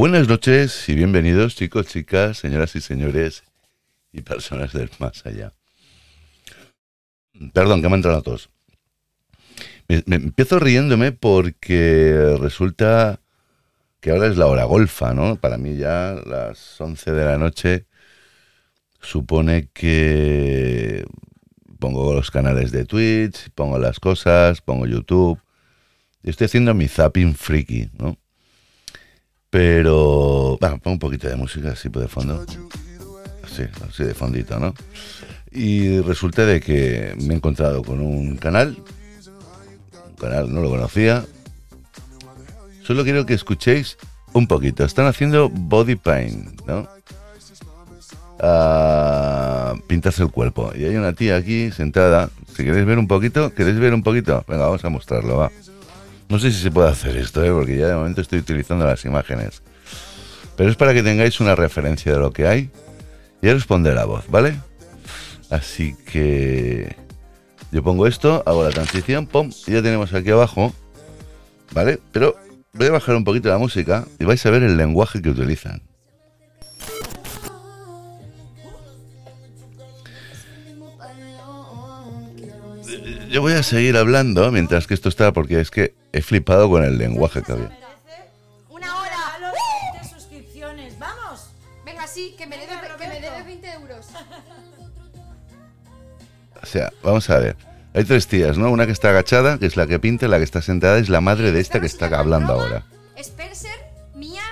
Buenas 0.00 0.28
noches 0.28 0.88
y 0.88 0.94
bienvenidos 0.94 1.56
chicos, 1.56 1.86
chicas, 1.86 2.38
señoras 2.38 2.74
y 2.74 2.80
señores 2.80 3.44
y 4.14 4.22
personas 4.22 4.72
del 4.72 4.88
más 4.98 5.26
allá. 5.26 5.52
Perdón, 7.52 7.82
que 7.82 7.88
me 7.90 7.96
han 7.96 7.98
entrado 7.98 8.22
todos. 8.22 8.48
Me, 9.88 10.02
empiezo 10.16 10.58
riéndome 10.58 11.12
porque 11.12 12.34
resulta 12.40 13.20
que 14.00 14.12
ahora 14.12 14.28
es 14.28 14.38
la 14.38 14.46
hora 14.46 14.64
golfa, 14.64 15.12
¿no? 15.12 15.36
Para 15.36 15.58
mí 15.58 15.76
ya 15.76 16.16
las 16.24 16.80
11 16.80 17.12
de 17.12 17.24
la 17.26 17.36
noche 17.36 17.84
supone 19.02 19.68
que 19.74 21.04
pongo 21.78 22.14
los 22.14 22.30
canales 22.30 22.70
de 22.70 22.86
Twitch, 22.86 23.50
pongo 23.54 23.78
las 23.78 24.00
cosas, 24.00 24.62
pongo 24.62 24.86
YouTube. 24.86 25.38
Estoy 26.22 26.46
haciendo 26.46 26.72
mi 26.72 26.88
zapping 26.88 27.34
freaky, 27.34 27.90
¿no? 27.98 28.16
Pero, 29.50 30.56
bueno, 30.60 30.78
pongo 30.78 30.94
un 30.94 30.98
poquito 31.00 31.28
de 31.28 31.34
música 31.36 31.72
así 31.72 31.88
de 31.88 32.08
fondo. 32.08 32.46
Sí, 33.48 33.64
así 33.88 34.04
de 34.04 34.14
fondito, 34.14 34.60
¿no? 34.60 34.74
Y 35.50 35.98
resulta 36.00 36.46
de 36.46 36.60
que 36.60 37.16
me 37.20 37.34
he 37.34 37.36
encontrado 37.36 37.82
con 37.82 38.00
un 38.00 38.36
canal, 38.36 38.76
un 40.08 40.16
canal, 40.16 40.54
no 40.54 40.60
lo 40.60 40.70
conocía. 40.70 41.24
Solo 42.84 43.02
quiero 43.02 43.26
que 43.26 43.34
escuchéis 43.34 43.98
un 44.32 44.46
poquito. 44.46 44.84
Están 44.84 45.06
haciendo 45.06 45.48
body 45.48 45.96
paint, 45.96 46.60
¿no? 46.66 46.88
A 48.38 49.74
pintarse 49.88 50.22
el 50.22 50.30
cuerpo. 50.30 50.72
Y 50.76 50.84
hay 50.84 50.94
una 50.94 51.12
tía 51.12 51.36
aquí 51.36 51.72
sentada. 51.72 52.30
Si 52.56 52.64
queréis 52.64 52.86
ver 52.86 52.98
un 52.98 53.08
poquito, 53.08 53.52
¿queréis 53.52 53.78
ver 53.80 53.94
un 53.94 54.04
poquito? 54.04 54.44
Venga, 54.46 54.66
vamos 54.66 54.84
a 54.84 54.88
mostrarlo, 54.88 55.36
va. 55.36 55.50
No 56.30 56.38
sé 56.38 56.52
si 56.52 56.60
se 56.62 56.70
puede 56.70 56.88
hacer 56.88 57.16
esto, 57.16 57.44
¿eh? 57.44 57.50
porque 57.50 57.76
ya 57.76 57.88
de 57.88 57.94
momento 57.96 58.20
estoy 58.20 58.38
utilizando 58.38 58.86
las 58.86 59.04
imágenes. 59.04 59.62
Pero 60.56 60.70
es 60.70 60.76
para 60.76 60.94
que 60.94 61.02
tengáis 61.02 61.40
una 61.40 61.56
referencia 61.56 62.12
de 62.12 62.18
lo 62.20 62.32
que 62.32 62.46
hay 62.46 62.70
y 63.42 63.50
responde 63.50 63.92
la 63.92 64.04
voz, 64.04 64.24
¿vale? 64.28 64.54
Así 65.50 65.96
que 66.06 66.94
yo 67.72 67.82
pongo 67.82 68.06
esto, 68.06 68.44
hago 68.46 68.62
la 68.62 68.70
transición, 68.70 69.26
pum, 69.26 69.50
y 69.66 69.72
ya 69.72 69.82
tenemos 69.82 70.14
aquí 70.14 70.30
abajo, 70.30 70.72
¿vale? 71.72 71.98
Pero 72.12 72.36
voy 72.74 72.86
a 72.86 72.92
bajar 72.92 73.16
un 73.16 73.24
poquito 73.24 73.48
la 73.48 73.58
música 73.58 74.06
y 74.20 74.24
vais 74.24 74.46
a 74.46 74.50
ver 74.50 74.62
el 74.62 74.76
lenguaje 74.76 75.20
que 75.20 75.30
utilizan. 75.30 75.82
Yo 83.30 83.40
voy 83.42 83.52
a 83.52 83.62
seguir 83.62 83.96
hablando 83.96 84.50
mientras 84.50 84.86
que 84.88 84.94
esto 84.94 85.08
está 85.08 85.32
porque 85.32 85.60
es 85.60 85.70
que 85.70 85.94
he 86.12 86.20
flipado 86.20 86.68
con 86.68 86.82
el 86.84 86.98
lenguaje 86.98 87.42
que 87.42 87.52
había. 87.52 87.78
Una 88.68 88.96
hora. 89.00 89.34
A 89.34 89.38
los 89.38 89.52
20 90.02 90.08
suscripciones, 90.14 90.98
vamos. 90.98 91.46
Venga, 91.86 92.06
sí, 92.08 92.34
que 92.36 92.46
me 92.46 92.56
debe, 92.58 92.72
que 92.98 93.06
me 93.08 93.20
debe 93.20 93.42
20 93.44 93.72
euros. 93.72 94.06
O 96.60 96.66
sea, 96.66 96.92
vamos 97.04 97.30
a 97.30 97.38
ver. 97.38 97.56
Hay 97.94 98.04
tres 98.04 98.26
tías, 98.26 98.58
¿no? 98.58 98.70
Una 98.70 98.86
que 98.86 98.92
está 98.92 99.10
agachada, 99.10 99.58
que 99.58 99.66
es 99.66 99.76
la 99.76 99.86
que 99.86 99.98
pinta, 99.98 100.26
la 100.28 100.38
que 100.38 100.44
está 100.44 100.60
sentada 100.60 100.98
es 100.98 101.08
la 101.08 101.20
madre 101.20 101.52
de 101.52 101.60
esta 101.60 101.80
que 101.80 101.86
está 101.86 102.06
hablando 102.18 102.52
ahora. 102.54 102.84
Spencer, 103.16 103.70
Mia, 104.14 104.42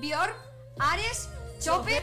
Bjorn, 0.00 0.32
Ares, 0.78 1.28
Chopper 1.60 2.02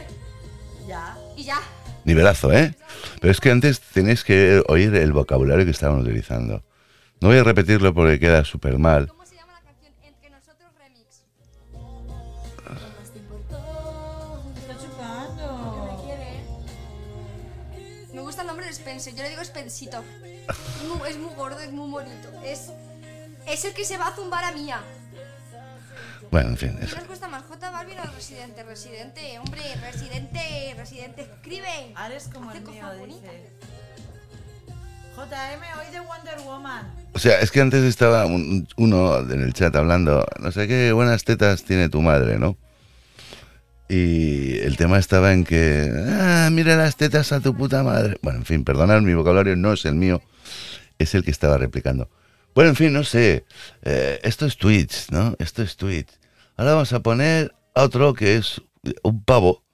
Ya. 0.88 1.16
y 1.36 1.44
ya. 1.44 1.60
Nivelazo, 2.04 2.52
¿eh? 2.52 2.74
Pero 3.22 3.30
es 3.30 3.40
que 3.40 3.52
antes 3.52 3.80
tenéis 3.80 4.24
que 4.24 4.64
oír 4.66 4.92
el 4.96 5.12
vocabulario 5.12 5.64
que 5.64 5.70
estaban 5.70 6.00
utilizando. 6.00 6.64
No 7.20 7.28
voy 7.28 7.36
a 7.38 7.44
repetirlo 7.44 7.94
porque 7.94 8.18
queda 8.18 8.44
súper 8.44 8.78
mal. 8.78 9.06
¿Cómo 9.06 9.24
se 9.24 9.36
llama 9.36 9.52
la 9.52 9.60
canción 9.60 9.92
Entre 10.02 10.28
nosotros 10.28 10.72
remix? 10.76 11.22
Está 14.58 14.76
chupando. 14.76 16.12
Me 18.12 18.20
gusta 18.22 18.40
el 18.40 18.48
nombre 18.48 18.66
de 18.66 18.72
Spencer, 18.72 19.14
yo 19.14 19.22
le 19.22 19.30
digo 19.30 19.44
Spencito. 19.44 20.02
Es 20.48 20.88
muy, 20.88 21.08
es 21.08 21.16
muy 21.16 21.32
gordo, 21.36 21.60
es 21.60 21.70
muy 21.70 21.88
bonito. 21.92 22.28
Es, 22.44 22.72
es 23.46 23.64
el 23.64 23.72
que 23.72 23.84
se 23.84 23.98
va 23.98 24.08
a 24.08 24.16
zumbar 24.16 24.42
a 24.42 24.50
Mia. 24.50 24.82
Bueno, 26.30 26.50
en 26.50 26.56
fin. 26.56 26.76
¿Qué 26.78 26.84
es- 26.86 26.94
nos 26.96 27.04
cuesta 27.04 27.28
más, 27.28 27.42
J 27.44 27.70
Balvin 27.70 27.98
o 27.98 28.04
Residente? 28.14 28.62
Residente, 28.62 29.38
hombre, 29.38 29.60
Residente, 29.82 30.74
Residente, 30.76 31.22
escribe. 31.22 31.92
Ares 31.94 32.28
como 32.32 32.50
Hace 32.50 32.58
el 32.58 32.64
mío, 32.64 32.84
dice. 33.06 33.50
JM, 35.14 35.60
hoy 35.78 35.92
de 35.92 36.00
Wonder 36.00 36.38
Woman. 36.46 36.90
O 37.12 37.18
sea, 37.18 37.40
es 37.40 37.50
que 37.50 37.60
antes 37.60 37.82
estaba 37.84 38.24
un- 38.24 38.66
uno 38.76 39.18
en 39.18 39.42
el 39.42 39.52
chat 39.52 39.74
hablando, 39.76 40.26
no 40.40 40.50
sé 40.52 40.66
qué 40.66 40.92
buenas 40.92 41.24
tetas 41.24 41.64
tiene 41.64 41.90
tu 41.90 42.00
madre, 42.00 42.38
¿no? 42.38 42.56
Y 43.90 44.58
el 44.60 44.78
tema 44.78 44.98
estaba 44.98 45.34
en 45.34 45.44
que, 45.44 45.90
ah, 46.18 46.48
mira 46.50 46.76
las 46.76 46.96
tetas 46.96 47.30
a 47.32 47.40
tu 47.40 47.54
puta 47.54 47.82
madre. 47.82 48.16
Bueno, 48.22 48.38
en 48.38 48.46
fin, 48.46 48.64
perdonad, 48.64 49.02
mi 49.02 49.12
vocabulario 49.12 49.54
no 49.54 49.74
es 49.74 49.84
el 49.84 49.96
mío, 49.96 50.22
es 50.98 51.14
el 51.14 51.24
que 51.24 51.30
estaba 51.30 51.58
replicando. 51.58 52.08
Bueno, 52.54 52.70
en 52.70 52.76
fin, 52.76 52.92
no 52.92 53.02
sé, 53.02 53.46
eh, 53.82 54.20
esto 54.22 54.44
es 54.44 54.58
Twitch, 54.58 55.10
¿no? 55.10 55.34
Esto 55.38 55.62
es 55.62 55.76
Twitch. 55.76 56.10
Ahora 56.56 56.74
vamos 56.74 56.92
a 56.92 57.00
poner 57.00 57.54
a 57.74 57.82
otro 57.82 58.12
que 58.12 58.36
es 58.36 58.60
un 59.02 59.24
pavo 59.24 59.64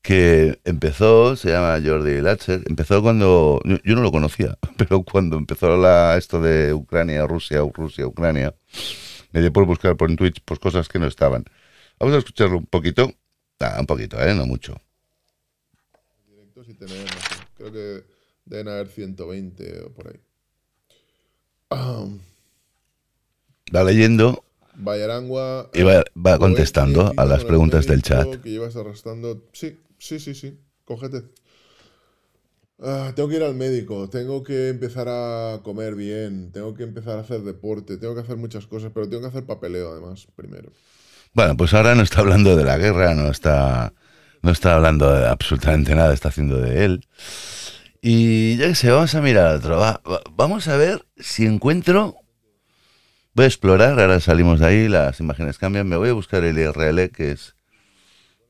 que 0.00 0.60
empezó, 0.64 1.34
se 1.34 1.50
llama 1.50 1.80
Jordi 1.84 2.20
Latcher, 2.20 2.62
empezó 2.66 3.02
cuando, 3.02 3.60
yo, 3.64 3.94
no 3.96 4.02
lo 4.02 4.12
conocía, 4.12 4.56
pero 4.76 5.02
cuando 5.02 5.36
empezó 5.36 5.76
la, 5.76 6.16
esto 6.16 6.40
de 6.40 6.72
Ucrania, 6.72 7.26
Rusia, 7.26 7.60
Rusia, 7.74 8.06
Ucrania, 8.06 8.54
me 9.32 9.40
dio 9.40 9.52
por 9.52 9.66
buscar 9.66 9.96
por 9.96 10.10
en 10.10 10.16
Twitch 10.16 10.40
pues 10.44 10.60
cosas 10.60 10.88
que 10.88 11.00
no 11.00 11.06
estaban. 11.06 11.44
Vamos 11.98 12.14
a 12.14 12.18
escucharlo 12.18 12.58
un 12.58 12.66
poquito, 12.66 13.12
ah, 13.58 13.78
un 13.80 13.86
poquito, 13.86 14.20
¿eh? 14.22 14.32
No 14.34 14.46
mucho. 14.46 14.80
directos 16.28 16.68
y 16.68 16.74
sé, 16.74 17.06
creo 17.56 17.72
que 17.72 18.04
deben 18.44 18.68
haber 18.68 18.86
120 18.86 19.82
o 19.82 19.92
por 19.92 20.08
ahí. 20.08 20.20
Ahm, 21.70 22.20
Va 23.74 23.84
leyendo 23.84 24.44
y 25.72 25.82
va, 25.82 26.04
va 26.16 26.32
Oeste, 26.32 26.38
contestando 26.38 27.12
a 27.16 27.24
las 27.24 27.44
preguntas 27.44 27.86
del 27.86 28.02
chat. 28.02 28.24
médico 28.26 28.42
Que 28.42 28.50
llevas 28.50 28.76
arrastrando. 28.76 29.44
Sí, 29.52 29.78
sí, 29.98 30.18
sí, 30.18 30.34
sí. 30.34 30.58
Cógete. 30.84 31.22
Ah, 32.82 33.12
tengo 33.14 33.28
que 33.28 33.36
ir 33.36 33.42
al 33.42 33.54
médico, 33.54 34.08
tengo 34.08 34.42
que 34.42 34.70
empezar 34.70 35.06
a 35.08 35.60
comer 35.62 35.94
bien, 35.94 36.50
tengo 36.50 36.74
que 36.74 36.82
empezar 36.82 37.18
a 37.18 37.20
hacer 37.20 37.42
deporte, 37.42 37.98
tengo 37.98 38.14
que 38.14 38.22
hacer 38.22 38.38
muchas 38.38 38.66
cosas, 38.66 38.90
pero 38.94 39.06
tengo 39.08 39.20
que 39.22 39.28
hacer 39.28 39.44
papeleo 39.44 39.92
además 39.92 40.26
primero. 40.34 40.72
Bueno, 41.34 41.56
pues 41.56 41.74
ahora 41.74 41.94
no 41.94 42.02
está 42.02 42.20
hablando 42.20 42.56
de 42.56 42.64
la 42.64 42.78
guerra, 42.78 43.14
no 43.14 43.30
está, 43.30 43.92
no 44.42 44.50
está 44.50 44.74
hablando 44.74 45.12
de 45.12 45.28
absolutamente 45.28 45.94
nada, 45.94 46.14
está 46.14 46.28
haciendo 46.30 46.56
de 46.58 46.84
él. 46.86 47.06
Y 48.02 48.56
ya 48.56 48.68
que 48.68 48.74
sé, 48.74 48.90
vamos 48.90 49.14
a 49.14 49.20
mirar 49.20 49.56
otro. 49.56 49.78
va- 49.78 50.00
va- 50.10 50.22
vamos 50.32 50.68
a 50.68 50.76
ver 50.76 51.06
si 51.16 51.44
encuentro. 51.46 52.16
Voy 53.34 53.44
a 53.44 53.48
explorar, 53.48 54.00
ahora 54.00 54.20
salimos 54.20 54.60
de 54.60 54.66
ahí, 54.66 54.88
las 54.88 55.20
imágenes 55.20 55.58
cambian. 55.58 55.88
Me 55.88 55.96
voy 55.96 56.08
a 56.08 56.14
buscar 56.14 56.44
el 56.44 56.58
IRL, 56.58 57.10
que 57.10 57.32
es 57.32 57.54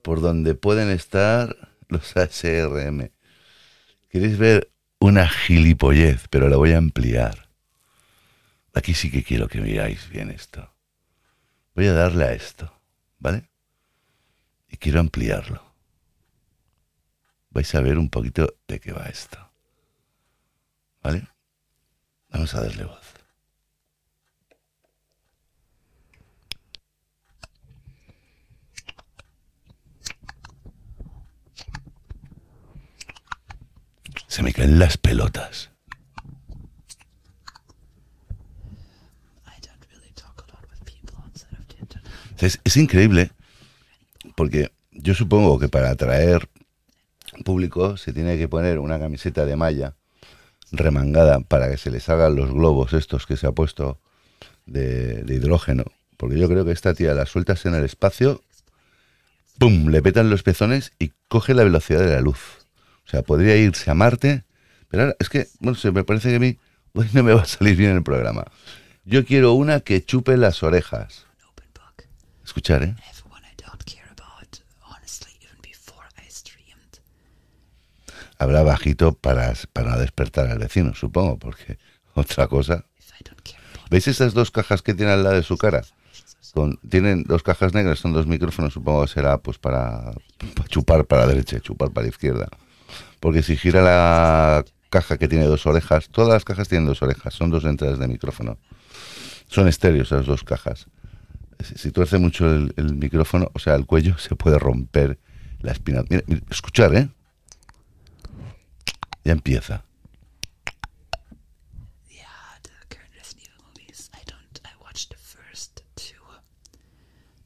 por 0.03 0.21
donde 0.21 0.55
pueden 0.55 0.89
estar 0.91 1.57
los 1.89 2.17
ASRM. 2.17 3.11
¿Queréis 4.09 4.39
ver 4.39 4.71
una 5.01 5.29
gilipollez? 5.29 6.27
Pero 6.31 6.49
la 6.49 6.57
voy 6.57 6.73
a 6.73 6.79
ampliar. 6.79 7.49
Aquí 8.73 8.95
sí 8.95 9.11
que 9.11 9.23
quiero 9.25 9.49
que 9.49 9.61
miráis 9.61 10.09
bien 10.09 10.31
esto. 10.31 10.73
Voy 11.75 11.87
a 11.87 11.93
darle 11.93 12.25
a 12.25 12.33
esto, 12.33 12.73
¿vale? 13.19 13.49
Y 14.69 14.77
quiero 14.77 15.01
ampliarlo. 15.01 15.70
Vais 17.51 17.75
a 17.75 17.81
ver 17.81 17.99
un 17.99 18.09
poquito 18.09 18.55
de 18.69 18.79
qué 18.79 18.93
va 18.93 19.07
esto. 19.07 19.39
¿Vale? 21.03 21.27
Vamos 22.29 22.55
a 22.55 22.61
darle 22.63 22.85
voz. 22.85 23.15
Se 34.29 34.43
me 34.45 34.53
caen 34.53 34.79
las 34.79 34.97
pelotas. 34.97 35.71
Es, 42.39 42.59
es 42.65 42.77
increíble 42.79 43.33
porque 44.35 44.73
yo 44.93 45.15
supongo 45.15 45.59
que 45.59 45.69
para 45.69 45.91
atraer 45.91 46.49
público 47.45 47.97
se 47.97 48.13
tiene 48.13 48.39
que 48.39 48.49
poner 48.49 48.79
una 48.79 48.99
camiseta 48.99 49.47
de 49.47 49.57
malla 49.57 49.95
remangada 50.73 51.41
para 51.41 51.69
que 51.71 51.77
se 51.77 51.91
le 51.91 52.01
salgan 52.01 52.37
los 52.37 52.53
globos 52.53 52.93
estos 52.93 53.27
que 53.27 53.37
se 53.37 53.47
ha 53.47 53.53
puesto 53.53 54.01
de, 54.67 55.25
hidrógeno. 55.29 55.85
Porque 56.17 56.39
yo 56.39 56.49
creo 56.49 56.65
que 56.65 56.73
esta 56.73 56.95
tía 56.95 57.15
la 57.15 57.27
sueltas 57.27 57.65
en 57.67 57.75
el 57.75 57.85
espacio, 57.85 58.43
¡pum! 59.59 59.89
Le 59.89 60.03
petan 60.03 60.31
los 60.31 60.43
pezones 60.43 60.93
y 60.99 61.13
coge 61.29 61.55
la 61.55 61.65
velocidad 61.65 62.01
de 62.01 62.15
la 62.15 62.21
luz. 62.21 62.67
O 63.07 63.11
sea, 63.11 63.23
podría 63.23 63.57
irse 63.57 63.91
a 63.91 63.95
Marte, 63.95 64.45
pero 64.89 65.05
ahora 65.05 65.17
es 65.19 65.29
que, 65.29 65.49
bueno, 65.61 65.77
se 65.77 65.91
me 65.91 66.05
parece 66.05 66.29
que 66.29 66.37
a 66.37 66.41
mí 66.41 66.59
hoy 66.93 67.09
no 67.13 67.23
me 67.23 67.33
va 67.33 67.43
a 67.43 67.47
salir 67.47 67.77
bien 67.77 67.93
el 67.93 68.03
programa. 68.03 68.45
Yo 69.05 69.25
quiero 69.25 69.55
una 69.55 69.81
que 69.81 70.05
chupe 70.05 70.37
las 70.37 70.63
orejas. 70.63 71.27
Escuchar, 72.45 72.83
¿eh? 72.83 72.95
Habla 78.41 78.63
bajito 78.63 79.13
para, 79.13 79.53
para 79.75 79.99
despertar 79.99 80.47
al 80.51 80.59
vecino, 80.59 80.95
supongo, 80.95 81.39
porque 81.39 81.79
otra 82.15 82.49
cosa. 82.49 82.85
¿Veis 83.91 84.09
esas 84.09 84.33
dos 84.35 84.51
cajas 84.51 84.83
que 84.83 84.95
tiene 84.95 85.13
al 85.13 85.23
lado 85.23 85.37
de 85.37 85.43
su 85.43 85.59
cara? 85.59 85.83
Con- 86.55 86.79
tienen 86.89 87.25
dos 87.25 87.43
cajas 87.43 87.75
negras, 87.75 87.99
son 87.99 88.13
dos 88.13 88.27
micrófonos, 88.27 88.73
supongo 88.73 89.03
que 89.03 89.09
será 89.13 89.39
pues 89.39 89.59
para, 89.59 90.13
para 90.57 90.69
chupar 90.69 91.05
para 91.05 91.23
la 91.23 91.29
derecha 91.29 91.61
chupar 91.61 91.91
para 91.91 92.05
la 92.07 92.11
izquierda. 92.11 92.49
Porque 93.21 93.43
si 93.43 93.57
gira 93.57 93.83
la 93.83 94.65
caja 94.89 95.19
que 95.19 95.29
tiene 95.29 95.45
dos 95.45 95.67
orejas, 95.67 96.09
todas 96.09 96.33
las 96.33 96.45
cajas 96.45 96.67
tienen 96.69 96.87
dos 96.87 97.03
orejas, 97.03 97.35
son 97.35 97.51
dos 97.51 97.65
entradas 97.65 97.99
de 97.99 98.09
micrófono. 98.09 98.57
Son 99.49 99.69
estéreos 99.69 100.11
las 100.13 100.27
dos 100.27 100.45
cajas. 100.45 100.87
Si, 101.63 101.75
si 101.77 101.91
tuerce 101.91 102.19
mucho 102.19 102.47
el, 102.51 102.73
el 102.77 102.95
micrófono, 102.95 103.51
o 103.53 103.59
sea, 103.59 103.75
el 103.75 103.85
cuello, 103.85 104.17
se 104.19 104.35
puede 104.35 104.59
romper 104.59 105.19
la 105.61 105.73
espina. 105.73 106.03
Mira, 106.09 106.23
mira, 106.27 106.41
escuchar, 106.51 106.95
¿eh? 106.97 107.11
Ya 109.31 109.35
empieza. 109.35 109.85
Yeah, 112.11 112.27
the 112.65 112.71
current 112.89 113.15
Resident 113.15 113.47
Evil 113.47 113.63
movies. 113.69 114.11
I 114.13 114.23
don't. 114.27 114.61
I 114.65 114.73
watched 114.83 115.11
the 115.11 115.17
first 115.17 115.85
two, 115.95 116.19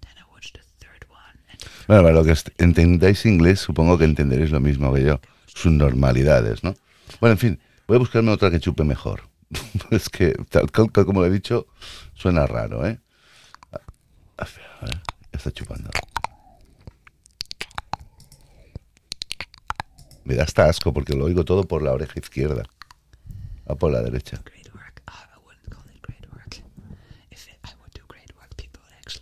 then 0.01 0.15
I 0.17 0.25
watched 0.33 0.55
the 0.55 0.65
third 0.81 1.05
one, 1.11 1.37
and 1.51 1.61
Bueno, 1.87 2.03
para 2.05 2.15
lo 2.15 2.25
que 2.25 2.33
entendáis 2.57 3.27
inglés, 3.27 3.61
supongo 3.61 3.99
que 3.99 4.07
entenderéis 4.07 4.51
lo 4.51 4.61
mismo 4.61 4.95
que 4.95 5.05
yo. 5.05 5.21
Sus 5.45 5.73
normalidades, 5.73 6.65
¿no? 6.65 6.75
Bueno, 7.21 7.33
en 7.35 7.39
fin, 7.39 7.61
voy 7.87 7.97
a 7.97 7.99
buscarme 7.99 8.31
otra 8.31 8.51
que 8.51 8.61
chupe 8.61 8.83
mejor. 8.85 9.29
es 9.91 10.09
que, 10.09 10.33
tal, 10.49 10.71
cual 10.73 10.91
como 11.05 11.21
lo 11.21 11.27
he 11.27 11.31
dicho, 11.31 11.67
suena 12.15 12.47
raro, 12.47 12.87
¿eh? 12.87 12.99
A- 14.39 14.45
ver, 14.45 14.65
a 14.81 14.85
ver, 14.87 15.03
ya 15.33 15.37
está 15.37 15.51
chupando. 15.53 15.91
Me 20.25 20.35
da 20.35 20.45
hasta 20.45 20.67
asco 20.67 20.93
porque 20.93 21.15
lo 21.15 21.25
oigo 21.27 21.45
todo 21.45 21.65
por 21.65 21.83
la 21.83 21.93
oreja 21.93 22.19
izquierda. 22.19 22.65
Va 23.71 23.75
por 23.77 23.91
la 23.93 24.03
derecha. 24.03 24.43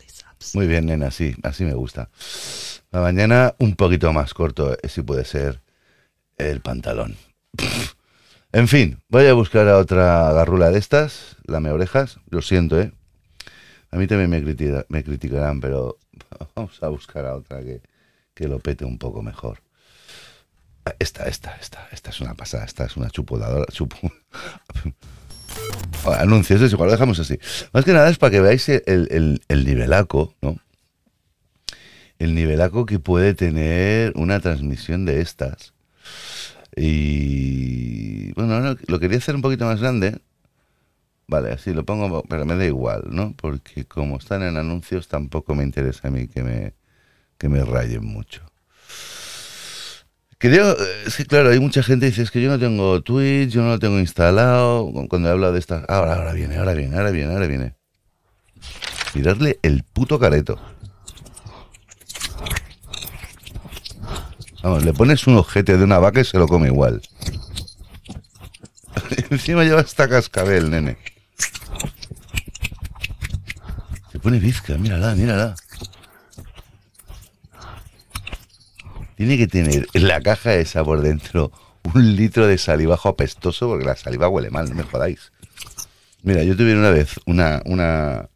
subs. 0.08 0.54
Muy 0.54 0.66
bien, 0.66 0.86
nena, 0.86 1.10
sí, 1.10 1.34
así 1.42 1.64
me 1.64 1.74
gusta. 1.74 2.08
La 2.90 3.00
mañana 3.00 3.54
un 3.58 3.74
poquito 3.74 4.12
más 4.12 4.34
corto, 4.34 4.74
eh, 4.74 4.88
si 4.88 5.02
puede 5.02 5.24
ser, 5.24 5.60
el 6.38 6.60
pantalón. 6.60 7.16
En 8.52 8.68
fin, 8.68 9.02
voy 9.08 9.26
a 9.26 9.32
buscar 9.34 9.66
a 9.68 9.78
otra 9.78 10.32
garrula 10.32 10.70
de 10.70 10.78
estas, 10.78 11.36
lame 11.46 11.70
orejas, 11.70 12.18
lo 12.28 12.42
siento, 12.42 12.80
¿eh? 12.80 12.92
A 13.90 13.96
mí 13.96 14.06
también 14.06 14.30
me, 14.30 14.42
critica- 14.42 14.86
me 14.88 15.04
criticarán, 15.04 15.60
pero 15.60 15.98
vamos 16.56 16.82
a 16.82 16.88
buscar 16.88 17.26
a 17.26 17.36
otra 17.36 17.60
que, 17.62 17.82
que 18.34 18.48
lo 18.48 18.58
pete 18.58 18.84
un 18.84 18.98
poco 18.98 19.22
mejor. 19.22 19.60
Esta, 20.98 21.24
esta, 21.28 21.56
esta, 21.60 21.88
esta 21.92 22.10
es 22.10 22.20
una 22.20 22.34
pasada, 22.34 22.64
esta 22.64 22.84
es 22.84 22.96
una 22.96 23.10
chupoladora, 23.10 23.66
chupo... 23.72 23.96
Anuncios, 26.18 26.60
es 26.60 26.72
igual, 26.72 26.88
lo 26.88 26.92
dejamos 26.92 27.18
así. 27.20 27.38
Más 27.72 27.84
que 27.84 27.92
nada 27.92 28.08
es 28.10 28.18
para 28.18 28.30
que 28.30 28.40
veáis 28.40 28.68
el, 28.68 28.82
el- 28.86 29.40
el 29.48 29.64
nivelaco, 29.64 30.34
¿no? 30.42 30.56
El 32.18 32.34
nivelaco 32.34 32.86
que 32.86 32.98
puede 32.98 33.34
tener 33.34 34.12
una 34.16 34.40
transmisión 34.40 35.04
de 35.04 35.20
estas. 35.20 35.74
Y 36.76 38.32
bueno, 38.32 38.60
no, 38.60 38.76
lo 38.86 38.98
quería 38.98 39.18
hacer 39.18 39.34
un 39.34 39.42
poquito 39.42 39.66
más 39.66 39.80
grande. 39.80 40.18
Vale, 41.26 41.50
así 41.52 41.72
lo 41.72 41.84
pongo, 41.84 42.22
pero 42.28 42.44
me 42.44 42.56
da 42.56 42.64
igual, 42.66 43.04
¿no? 43.10 43.34
Porque 43.36 43.86
como 43.86 44.18
están 44.18 44.42
en 44.42 44.56
anuncios, 44.56 45.08
tampoco 45.08 45.54
me 45.54 45.64
interesa 45.64 46.08
a 46.08 46.10
mí 46.10 46.28
que 46.28 46.42
me, 46.42 46.74
que 47.38 47.48
me 47.48 47.64
rayen 47.64 48.04
mucho. 48.06 48.44
Creo, 50.42 50.72
eh, 50.72 51.04
sí, 51.08 51.24
claro, 51.24 51.50
hay 51.50 51.60
mucha 51.60 51.84
gente 51.84 52.06
que 52.06 52.10
dice, 52.10 52.22
es 52.22 52.32
que 52.32 52.42
yo 52.42 52.50
no 52.50 52.58
tengo 52.58 53.00
Twitch, 53.00 53.50
yo 53.50 53.62
no 53.62 53.68
lo 53.68 53.78
tengo 53.78 54.00
instalado. 54.00 54.90
Cuando 55.08 55.28
he 55.28 55.30
hablado 55.30 55.52
de 55.52 55.60
estas, 55.60 55.88
ahora, 55.88 56.16
ahora 56.16 56.32
viene, 56.32 56.56
ahora 56.56 56.74
viene, 56.74 56.96
ahora 56.96 57.12
viene, 57.12 57.32
ahora 57.32 57.46
viene. 57.46 57.76
Mirarle 59.14 59.60
el 59.62 59.84
puto 59.84 60.18
careto. 60.18 60.60
Vamos, 64.64 64.84
le 64.84 64.92
pones 64.92 65.28
un 65.28 65.36
ojete 65.36 65.78
de 65.78 65.84
una 65.84 66.00
vaca 66.00 66.22
y 66.22 66.24
se 66.24 66.38
lo 66.38 66.48
come 66.48 66.66
igual. 66.66 67.00
Encima 69.30 69.62
lleva 69.62 69.82
esta 69.82 70.08
cascabel, 70.08 70.70
nene. 70.70 70.98
Se 74.10 74.18
pone 74.18 74.40
bizca, 74.40 74.76
mírala, 74.76 75.14
mírala. 75.14 75.54
Tiene 79.22 79.38
que 79.38 79.46
tener 79.46 79.86
en 79.94 80.08
la 80.08 80.20
caja 80.20 80.56
esa 80.56 80.82
por 80.82 81.00
dentro 81.00 81.52
un 81.94 82.16
litro 82.16 82.48
de 82.48 82.58
salivajo 82.58 83.08
apestoso 83.08 83.68
porque 83.68 83.84
la 83.84 83.94
saliva 83.94 84.28
huele 84.28 84.50
mal, 84.50 84.68
no 84.68 84.74
me 84.74 84.82
jodáis. 84.82 85.30
Mira, 86.24 86.42
yo 86.42 86.56
tuve 86.56 86.74
una 86.76 86.90
vez 86.90 87.20
una, 87.26 87.62
una, 87.66 88.28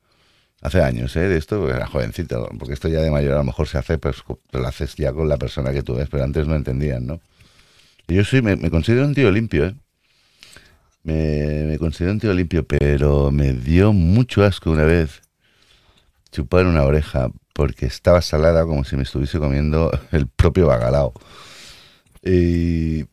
hace 0.62 0.80
años, 0.82 1.16
¿eh? 1.16 1.26
De 1.26 1.38
esto, 1.38 1.68
era 1.68 1.88
jovencito, 1.88 2.48
porque 2.56 2.74
esto 2.74 2.86
ya 2.86 3.00
de 3.00 3.10
mayor 3.10 3.32
a 3.34 3.38
lo 3.38 3.42
mejor 3.42 3.66
se 3.66 3.78
hace, 3.78 3.98
pues 3.98 4.22
co- 4.22 4.38
lo 4.52 4.64
haces 4.64 4.94
ya 4.94 5.12
con 5.12 5.28
la 5.28 5.38
persona 5.38 5.72
que 5.72 5.82
tú 5.82 5.96
ves, 5.96 6.08
pero 6.08 6.22
antes 6.22 6.46
no 6.46 6.54
entendían, 6.54 7.04
¿no? 7.04 7.20
Y 8.06 8.14
yo 8.14 8.24
soy, 8.24 8.42
me, 8.42 8.54
me 8.54 8.70
considero 8.70 9.06
un 9.06 9.14
tío 9.16 9.32
limpio, 9.32 9.64
¿eh? 9.66 9.74
Me, 11.02 11.64
me 11.64 11.78
considero 11.78 12.12
un 12.12 12.20
tío 12.20 12.32
limpio, 12.32 12.64
pero 12.64 13.32
me 13.32 13.54
dio 13.54 13.92
mucho 13.92 14.44
asco 14.44 14.70
una 14.70 14.84
vez 14.84 15.20
chupar 16.30 16.64
una 16.66 16.84
oreja 16.84 17.30
porque 17.56 17.86
estaba 17.86 18.20
salada 18.20 18.66
como 18.66 18.84
si 18.84 18.96
me 18.96 19.04
estuviese 19.04 19.38
comiendo 19.38 19.90
el 20.12 20.28
propio 20.28 20.66
bagalao. 20.66 21.14
Y 22.22 23.06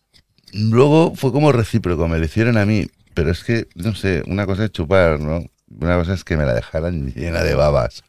luego 0.51 1.15
fue 1.15 1.31
como 1.31 1.53
recíproco, 1.53 2.09
me 2.09 2.19
lo 2.19 2.25
hicieron 2.25 2.57
a 2.57 2.65
mí, 2.65 2.87
pero 3.13 3.31
es 3.31 3.43
que, 3.43 3.67
no 3.75 3.95
sé, 3.95 4.21
una 4.27 4.45
cosa 4.45 4.65
es 4.65 4.71
chupar, 4.71 5.21
¿no? 5.21 5.45
Una 5.79 5.95
cosa 5.95 6.13
es 6.13 6.25
que 6.25 6.35
me 6.35 6.45
la 6.45 6.53
dejaran 6.53 7.13
llena 7.15 7.41
de 7.41 7.55
babas, 7.55 8.03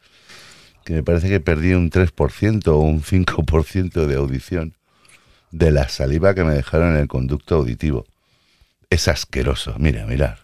que 0.83 0.93
me 0.93 1.03
parece 1.03 1.29
que 1.29 1.39
perdí 1.39 1.73
un 1.73 1.89
3% 1.89 2.67
o 2.67 2.79
un 2.79 3.01
5% 3.01 4.05
de 4.05 4.15
audición 4.15 4.75
de 5.51 5.71
la 5.71 5.87
saliva 5.87 6.35
que 6.35 6.43
me 6.43 6.53
dejaron 6.53 6.95
en 6.95 7.01
el 7.01 7.07
conducto 7.07 7.55
auditivo. 7.55 8.05
Es 8.89 9.07
asqueroso, 9.07 9.75
mira, 9.79 10.05
mirar. 10.05 10.39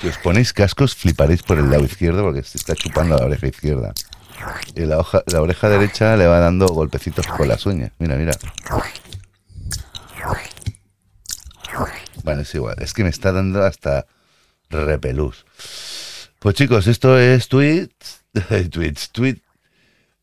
Si 0.00 0.08
os 0.08 0.16
ponéis 0.18 0.52
cascos, 0.52 0.94
fliparéis 0.94 1.42
por 1.42 1.58
el 1.58 1.68
lado 1.68 1.84
izquierdo 1.84 2.22
porque 2.22 2.42
se 2.42 2.56
está 2.56 2.74
chupando 2.74 3.16
la 3.18 3.26
oreja 3.26 3.48
izquierda. 3.48 3.92
Y 4.74 4.86
la, 4.86 4.98
oreja 4.98 5.68
derecha 5.68 6.16
le 6.16 6.26
va 6.26 6.38
dando 6.38 6.66
golpecitos 6.68 7.26
con 7.26 7.46
las 7.46 7.66
uñas. 7.66 7.92
Mira, 7.98 8.16
mira. 8.16 8.32
Bueno, 12.24 12.40
es 12.40 12.54
igual. 12.54 12.76
Es 12.80 12.94
que 12.94 13.02
me 13.04 13.10
está 13.10 13.32
dando 13.32 13.62
hasta 13.62 14.06
repelús. 14.70 15.44
Pues 16.38 16.54
chicos, 16.54 16.86
esto 16.86 17.18
es 17.18 17.48
Twitch. 17.48 17.92
Twitch, 18.70 19.10
Twitch. 19.10 19.42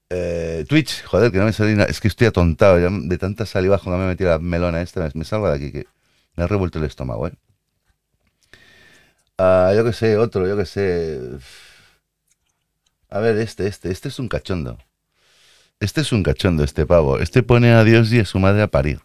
eh, 0.10 0.66
Twitch, 0.68 1.04
joder, 1.04 1.32
que 1.32 1.38
no 1.38 1.46
me 1.46 1.54
salí 1.54 1.76
nada. 1.76 1.90
Es 1.90 2.00
que 2.00 2.08
estoy 2.08 2.26
atontado 2.26 2.80
ya 2.80 2.90
de 2.90 3.18
tanta 3.20 3.46
saliva 3.46 3.78
cuando 3.78 4.00
me 4.00 4.06
he 4.06 4.08
metido 4.08 4.32
la 4.32 4.40
melona 4.40 4.82
esta. 4.82 5.02
Me, 5.02 5.12
me 5.14 5.26
salgo 5.26 5.48
de 5.50 5.56
aquí 5.56 5.72
que 5.72 5.86
me 6.36 6.46
ha 6.46 6.48
revuelto 6.48 6.80
el 6.80 6.86
estómago, 6.86 7.28
¿eh? 7.28 7.34
Ah, 9.38 9.72
yo 9.76 9.84
que 9.86 9.94
sé, 9.94 10.18
otro, 10.18 10.48
yo 10.48 10.58
que 10.58 10.66
sé. 10.66 11.20
A 13.10 13.20
ver, 13.20 13.38
este, 13.38 13.68
este, 13.68 13.92
este 13.92 14.10
es 14.10 14.20
un 14.20 14.28
cachondo. 14.28 14.78
Este 15.80 16.02
es 16.02 16.12
un 16.12 16.24
cachondo, 16.24 16.64
este 16.64 16.86
pavo. 16.86 17.20
Este 17.20 17.44
pone 17.44 17.72
a 17.74 17.84
Dios 17.84 18.12
y 18.12 18.20
a 18.20 18.26
su 18.26 18.40
madre 18.40 18.64
a 18.64 18.68
parir. 18.68 19.02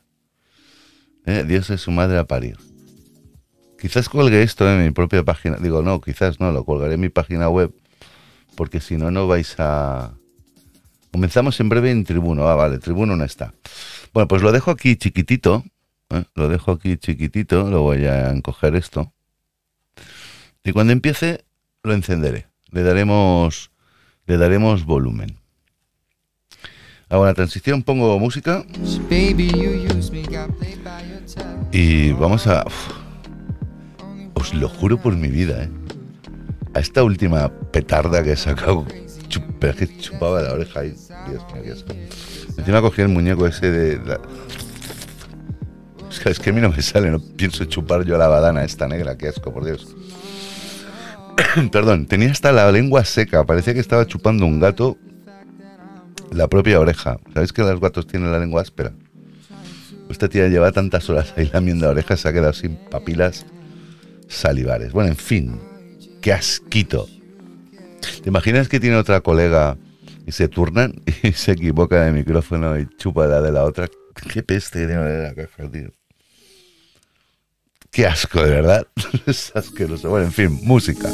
¿Eh? 1.26 1.44
Dios 1.46 1.70
y 1.70 1.76
su 1.76 1.90
madre 1.90 2.18
a 2.18 2.24
parir. 2.24 2.56
Quizás 3.78 4.08
colgue 4.08 4.42
esto 4.42 4.68
en 4.70 4.82
mi 4.84 4.90
propia 4.90 5.22
página. 5.22 5.56
Digo, 5.58 5.82
no, 5.82 6.00
quizás 6.00 6.40
no, 6.40 6.50
lo 6.50 6.64
colgaré 6.64 6.94
en 6.94 7.00
mi 7.00 7.10
página 7.10 7.48
web. 7.48 7.72
Porque 8.56 8.80
si 8.80 8.96
no, 8.96 9.10
no 9.10 9.26
vais 9.26 9.54
a. 9.58 10.14
Comenzamos 11.12 11.60
en 11.60 11.68
breve 11.68 11.90
en 11.90 12.04
Tribuno. 12.04 12.48
Ah, 12.48 12.54
vale, 12.54 12.78
Tribuno 12.78 13.16
no 13.16 13.24
está. 13.24 13.52
Bueno, 14.14 14.28
pues 14.28 14.40
lo 14.42 14.50
dejo 14.50 14.70
aquí 14.70 14.96
chiquitito. 14.96 15.64
¿eh? 16.10 16.24
Lo 16.34 16.48
dejo 16.48 16.72
aquí 16.72 16.96
chiquitito. 16.96 17.68
Lo 17.68 17.82
voy 17.82 18.06
a 18.06 18.30
encoger 18.30 18.76
esto. 18.76 19.12
Y 20.64 20.72
cuando 20.72 20.92
empiece, 20.92 21.44
lo 21.82 21.92
encenderé. 21.94 22.46
Le 22.70 22.82
daremos, 22.82 23.70
le 24.26 24.36
daremos 24.38 24.84
volumen. 24.84 25.36
Hago 27.08 27.22
una 27.22 27.34
transición, 27.34 27.82
pongo 27.82 28.18
música 28.18 28.64
y 31.72 32.12
vamos 32.12 32.46
a... 32.46 32.64
uf, 32.66 32.90
os 34.34 34.54
lo 34.54 34.68
juro 34.68 34.96
por 34.96 35.14
mi 35.14 35.28
vida, 35.28 35.64
¿eh? 35.64 35.70
A 36.74 36.80
esta 36.80 37.02
última 37.02 37.50
petarda 37.70 38.22
que 38.22 38.32
he 38.32 38.36
sacado, 38.36 38.86
pero 39.60 39.72
es 39.74 39.78
que 39.78 39.98
chupaba 39.98 40.40
la 40.40 40.54
oreja 40.54 40.80
ahí. 40.80 40.94
Dios 41.28 41.42
mío, 41.52 41.62
qué 41.62 41.72
asco. 41.72 41.92
Encima 42.56 42.80
cogí 42.80 43.02
el 43.02 43.08
muñeco 43.08 43.46
ese 43.46 43.70
de... 43.70 43.98
la- 44.06 44.20
Es 46.10 46.18
que, 46.18 46.30
es 46.30 46.38
que 46.38 46.48
a 46.48 46.52
mí 46.54 46.62
no 46.62 46.70
me 46.70 46.80
sale, 46.80 47.10
no 47.10 47.20
pienso 47.20 47.66
chupar 47.66 48.04
yo 48.06 48.16
la 48.16 48.28
badana 48.28 48.64
esta 48.64 48.88
negra, 48.88 49.18
qué 49.18 49.28
asco, 49.28 49.52
por 49.52 49.66
Dios. 49.66 49.94
Perdón, 51.72 52.06
tenía 52.06 52.30
hasta 52.30 52.52
la 52.52 52.70
lengua 52.70 53.04
seca, 53.04 53.44
parecía 53.44 53.74
que 53.74 53.80
estaba 53.80 54.06
chupando 54.06 54.46
un 54.46 54.60
gato 54.60 54.96
la 56.32 56.48
propia 56.48 56.80
oreja. 56.80 57.18
¿Sabéis 57.32 57.52
que 57.52 57.62
los 57.62 57.80
gatos 57.80 58.06
tienen 58.06 58.32
la 58.32 58.38
lengua 58.38 58.62
áspera? 58.62 58.92
Esta 60.08 60.28
tía 60.28 60.48
lleva 60.48 60.72
tantas 60.72 61.08
horas 61.08 61.32
ahí 61.36 61.50
lamiendo 61.52 61.88
orejas, 61.88 62.20
se 62.20 62.28
ha 62.28 62.32
quedado 62.32 62.52
sin 62.52 62.76
papilas 62.76 63.46
salivares. 64.28 64.92
Bueno, 64.92 65.10
en 65.10 65.16
fin, 65.16 65.60
qué 66.20 66.32
asquito. 66.32 67.08
¿Te 68.22 68.28
imaginas 68.28 68.68
que 68.68 68.80
tiene 68.80 68.96
otra 68.96 69.20
colega 69.20 69.76
y 70.26 70.32
se 70.32 70.48
turnan 70.48 71.02
y 71.22 71.32
se 71.32 71.52
equivoca 71.52 72.04
de 72.04 72.12
micrófono 72.12 72.78
y 72.78 72.88
chupa 72.96 73.26
la 73.26 73.40
de 73.40 73.52
la 73.52 73.64
otra? 73.64 73.88
Qué 74.32 74.42
peste 74.42 74.86
tiene 74.86 75.22
la 75.22 75.34
caja, 75.34 75.70
tío. 75.70 75.92
Qué 77.92 78.06
asco, 78.06 78.42
de 78.42 78.50
verdad. 78.50 78.86
es 79.26 79.54
asqueroso. 79.54 80.08
Bueno, 80.08 80.26
en 80.26 80.32
fin, 80.32 80.58
música. 80.62 81.10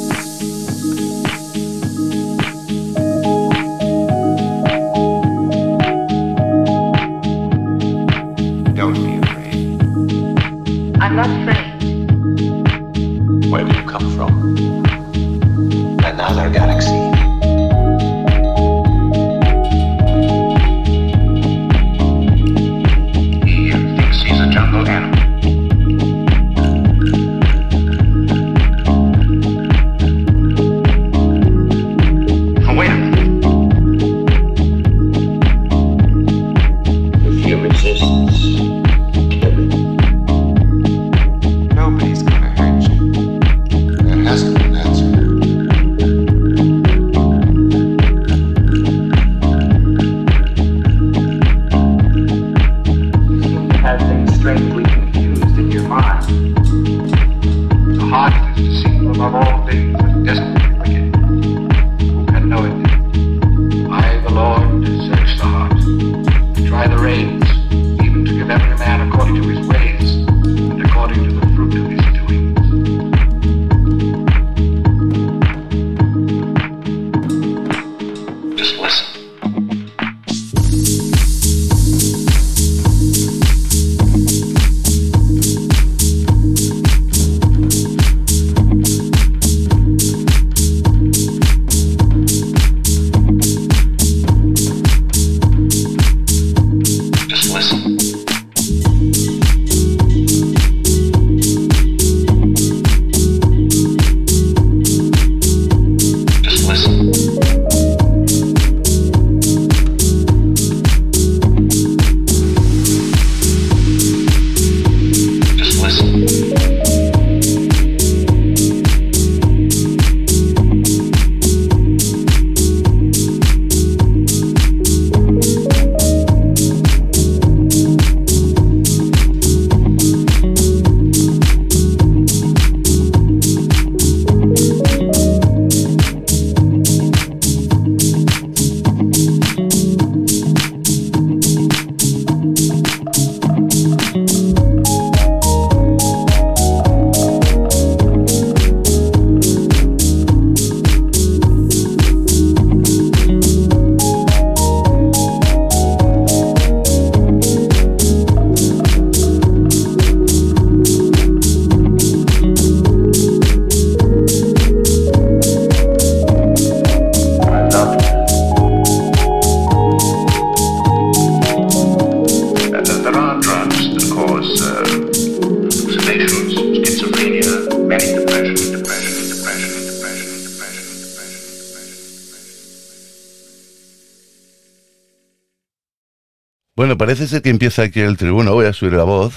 Parece 187.09 187.25
ser 187.25 187.41
que 187.41 187.49
empieza 187.49 187.81
aquí 187.81 188.01
el 188.01 188.17
tribuno. 188.17 188.53
Voy 188.53 188.67
a 188.67 188.73
subir 188.73 188.93
la 188.93 189.03
voz. 189.03 189.33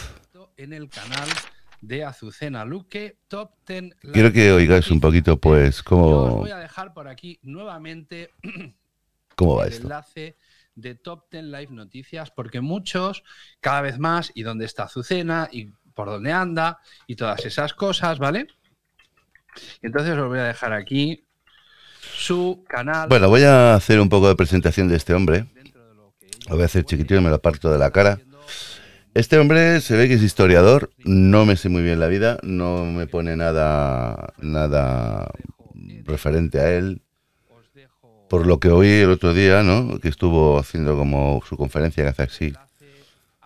en 0.59 0.75
el 0.75 0.91
canal 0.91 1.27
de 1.81 2.05
Azucena 2.05 2.67
Luque 2.67 3.17
Top 3.29 3.53
10 3.67 3.95
Quiero 4.13 4.31
que 4.31 4.53
oigáis 4.53 4.91
un 4.91 5.01
poquito, 5.01 5.41
pues, 5.41 5.77
Yo 5.77 5.79
os 5.79 5.83
cómo, 5.83 6.37
voy 6.37 6.51
a 6.51 6.59
dejar 6.59 6.93
por 6.93 7.09
aquí 7.09 7.39
nuevamente 7.41 8.29
cómo 9.37 9.57
va 9.57 9.65
el 9.65 9.73
esto. 9.73 9.85
enlace 9.85 10.37
de 10.75 10.97
Top 10.97 11.31
10 11.31 11.45
Live 11.45 11.69
Noticias, 11.71 12.31
porque 12.31 12.61
muchos, 12.61 13.25
cada 13.61 13.81
vez 13.81 13.99
más, 13.99 14.33
y 14.35 14.43
dónde 14.43 14.67
está 14.67 14.83
Azucena, 14.83 15.49
y 15.51 15.73
por 15.95 16.09
dónde 16.09 16.31
anda, 16.31 16.79
y 17.07 17.17
todas 17.17 17.43
esas 17.47 17.73
cosas, 17.73 18.19
¿vale? 18.19 18.49
Entonces 19.81 20.15
os 20.19 20.29
voy 20.29 20.41
a 20.41 20.45
dejar 20.45 20.75
aquí 20.75 21.25
su 22.15 22.67
canal. 22.69 23.09
Bueno, 23.09 23.31
voy 23.31 23.45
a 23.45 23.75
hacer 23.75 23.99
un 23.99 24.11
poco 24.11 24.29
de 24.29 24.37
presentación 24.37 24.89
de 24.89 24.97
este 24.97 25.15
hombre. 25.15 25.47
de 25.55 25.62
voy 26.49 26.63
a 26.63 26.67
hacer 26.67 26.85
chiquitito, 26.85 27.21
me 27.21 27.31
lo 27.31 27.41
parto 27.41 27.71
de 27.71 27.79
la 27.79 27.91
cara. 27.91 28.19
Este 29.15 29.39
hombre 29.39 29.81
se 29.83 29.95
ve 29.95 30.09
que 30.09 30.15
es 30.15 30.23
historiador, 30.23 30.91
no 31.05 31.45
me 31.45 31.57
sé 31.57 31.69
muy 31.69 31.83
bien 31.83 32.01
la 32.01 32.07
vida, 32.07 32.39
no 32.43 32.87
me 32.87 33.07
pone 33.07 33.37
nada, 33.37 34.33
nada 34.39 35.31
referente 36.05 36.61
a 36.61 36.73
él. 36.73 37.03
Por 38.29 38.47
lo 38.47 38.59
que 38.59 38.69
oí 38.69 38.89
el 38.89 39.11
otro 39.11 39.35
día, 39.35 39.63
¿no? 39.63 39.99
Que 39.99 40.09
estuvo 40.09 40.59
haciendo 40.59 40.97
como 40.97 41.43
su 41.47 41.59
conferencia 41.59 42.03
que 42.03 42.09
hace 42.09 42.23
así, 42.23 42.53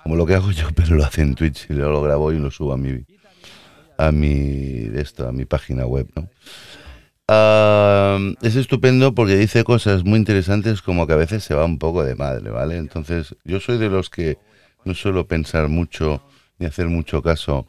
como 0.04 0.14
lo 0.14 0.24
que 0.24 0.34
hago 0.34 0.52
yo, 0.52 0.68
pero 0.76 0.94
lo 0.94 1.04
hace 1.04 1.22
en 1.22 1.34
Twitch 1.34 1.66
y 1.68 1.74
lo, 1.74 2.00
grabo 2.00 2.32
y 2.32 2.38
lo 2.38 2.52
subo 2.52 2.72
a 2.72 2.76
mi, 2.76 3.04
a 3.98 4.12
mi, 4.12 4.88
esto, 4.94 5.26
a 5.26 5.32
mi 5.32 5.46
página 5.46 5.84
web, 5.84 6.06
¿no? 6.14 6.28
Es 7.28 8.54
estupendo 8.54 9.12
porque 9.14 9.36
dice 9.36 9.64
cosas 9.64 10.04
muy 10.04 10.18
interesantes 10.18 10.80
como 10.80 11.08
que 11.08 11.12
a 11.14 11.16
veces 11.16 11.42
se 11.42 11.54
va 11.54 11.64
un 11.64 11.78
poco 11.78 12.04
de 12.04 12.14
madre, 12.14 12.50
¿vale? 12.50 12.76
Entonces, 12.76 13.34
yo 13.44 13.58
soy 13.58 13.78
de 13.78 13.88
los 13.88 14.10
que 14.10 14.38
no 14.84 14.94
suelo 14.94 15.26
pensar 15.26 15.68
mucho 15.68 16.22
ni 16.58 16.66
hacer 16.66 16.86
mucho 16.86 17.22
caso 17.22 17.66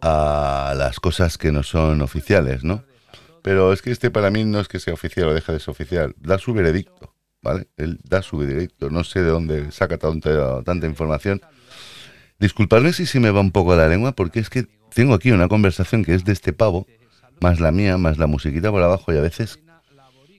a 0.00 0.74
las 0.76 0.98
cosas 0.98 1.36
que 1.36 1.52
no 1.52 1.62
son 1.62 2.00
oficiales, 2.00 2.64
¿no? 2.64 2.84
Pero 3.42 3.74
es 3.74 3.82
que 3.82 3.90
este 3.90 4.10
para 4.10 4.30
mí 4.30 4.44
no 4.44 4.60
es 4.60 4.68
que 4.68 4.80
sea 4.80 4.94
oficial 4.94 5.28
o 5.28 5.34
deja 5.34 5.52
de 5.52 5.60
ser 5.60 5.70
oficial, 5.70 6.14
da 6.18 6.38
su 6.38 6.54
veredicto, 6.54 7.14
¿vale? 7.42 7.68
Él 7.76 8.00
da 8.02 8.22
su 8.22 8.38
veredicto, 8.38 8.88
no 8.88 9.04
sé 9.04 9.22
de 9.22 9.28
dónde 9.28 9.70
saca 9.72 9.98
tanta, 9.98 10.62
tanta 10.62 10.86
información. 10.86 11.42
Disculpadme 12.38 12.94
si 12.94 13.04
se 13.04 13.20
me 13.20 13.30
va 13.30 13.40
un 13.40 13.52
poco 13.52 13.76
la 13.76 13.88
lengua, 13.88 14.12
porque 14.12 14.40
es 14.40 14.48
que 14.48 14.66
tengo 14.94 15.12
aquí 15.12 15.30
una 15.30 15.48
conversación 15.48 16.02
que 16.02 16.14
es 16.14 16.24
de 16.24 16.32
este 16.32 16.54
pavo, 16.54 16.86
más 17.44 17.60
la 17.60 17.72
mía, 17.72 17.98
más 17.98 18.16
la 18.16 18.26
musiquita 18.26 18.70
por 18.70 18.82
abajo, 18.82 19.12
y 19.12 19.18
a 19.18 19.20
veces 19.20 19.60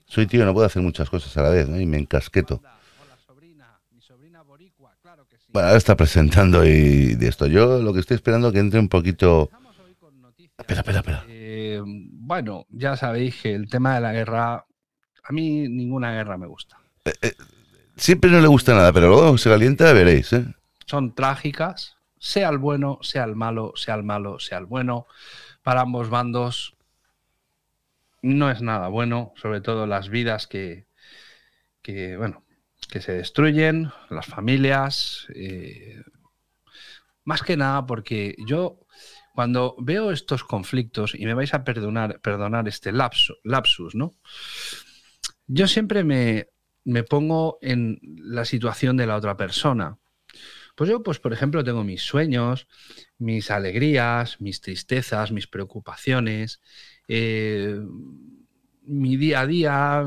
soy 0.08 0.26
tío, 0.26 0.44
no 0.44 0.52
puedo 0.52 0.66
hacer 0.66 0.82
muchas 0.82 1.08
cosas 1.08 1.36
a 1.36 1.42
la 1.42 1.50
vez, 1.50 1.68
¿no? 1.68 1.80
Y 1.80 1.86
me 1.86 1.98
encasqueto. 1.98 2.60
Bueno, 5.48 5.68
ahora 5.68 5.78
está 5.78 5.96
presentando 5.96 6.64
y 6.64 7.14
de 7.14 7.28
esto. 7.28 7.46
Yo 7.46 7.80
lo 7.80 7.92
que 7.92 8.00
estoy 8.00 8.16
esperando 8.16 8.48
es 8.48 8.54
que 8.54 8.58
entre 8.58 8.80
un 8.80 8.88
poquito. 8.88 9.50
Espera, 10.58 10.80
espera, 10.80 10.98
espera. 10.98 11.24
Eh, 11.28 11.80
bueno, 11.84 12.66
ya 12.70 12.96
sabéis 12.96 13.40
que 13.40 13.54
el 13.54 13.68
tema 13.68 13.94
de 13.94 14.00
la 14.00 14.12
guerra, 14.12 14.54
a 15.22 15.32
mí 15.32 15.68
ninguna 15.68 16.12
guerra 16.12 16.36
me 16.36 16.46
gusta. 16.46 16.76
Siempre 17.96 18.30
no 18.30 18.40
le 18.40 18.48
gusta 18.48 18.74
nada, 18.74 18.92
pero 18.92 19.08
luego 19.08 19.38
se 19.38 19.48
calienta, 19.48 19.92
veréis, 19.92 20.32
¿eh? 20.32 20.44
Son 20.86 21.14
trágicas, 21.14 21.96
sea 22.18 22.48
el 22.48 22.58
bueno, 22.58 22.98
sea 23.00 23.24
el 23.24 23.36
malo, 23.36 23.72
sea 23.76 23.94
el 23.94 24.02
malo, 24.02 24.40
sea 24.40 24.58
el 24.58 24.66
bueno. 24.66 25.06
Para 25.62 25.82
ambos 25.82 26.10
bandos 26.10 26.75
no 28.26 28.50
es 28.50 28.62
nada 28.62 28.88
bueno, 28.88 29.32
sobre 29.36 29.60
todo 29.60 29.86
las 29.86 30.08
vidas 30.08 30.46
que, 30.46 30.86
que 31.82 32.16
bueno, 32.16 32.44
que 32.90 33.00
se 33.00 33.12
destruyen, 33.12 33.90
las 34.10 34.26
familias. 34.26 35.26
eh, 35.34 36.02
más 37.24 37.42
que 37.42 37.56
nada 37.56 37.86
porque 37.86 38.36
yo 38.46 38.78
cuando 39.34 39.76
veo 39.78 40.12
estos 40.12 40.44
conflictos, 40.44 41.14
y 41.14 41.26
me 41.26 41.34
vais 41.34 41.52
a 41.52 41.62
perdonar, 41.62 42.20
perdonar 42.22 42.66
este 42.68 42.90
lapso, 42.90 43.34
lapsus, 43.44 43.94
¿no? 43.94 44.14
Yo 45.46 45.68
siempre 45.68 46.04
me, 46.04 46.48
me 46.84 47.02
pongo 47.04 47.58
en 47.60 47.98
la 48.02 48.46
situación 48.46 48.96
de 48.96 49.06
la 49.06 49.16
otra 49.16 49.36
persona. 49.36 49.98
Pues 50.74 50.88
yo, 50.88 51.02
pues 51.02 51.18
por 51.18 51.34
ejemplo, 51.34 51.62
tengo 51.64 51.84
mis 51.84 52.02
sueños, 52.02 52.66
mis 53.18 53.50
alegrías, 53.50 54.40
mis 54.40 54.62
tristezas, 54.62 55.32
mis 55.32 55.46
preocupaciones, 55.46 56.62
eh, 57.08 57.80
mi 58.84 59.16
día 59.16 59.40
a 59.40 59.46
día, 59.46 60.04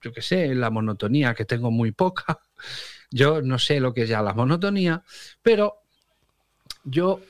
yo 0.00 0.12
qué 0.12 0.22
sé, 0.22 0.54
la 0.54 0.70
monotonía, 0.70 1.34
que 1.34 1.44
tengo 1.44 1.70
muy 1.70 1.92
poca. 1.92 2.40
Yo 3.10 3.42
no 3.42 3.58
sé 3.58 3.78
lo 3.78 3.92
que 3.92 4.04
es 4.04 4.08
ya 4.08 4.22
la 4.22 4.32
monotonía, 4.32 5.02
pero 5.42 5.82
yo 6.82 7.20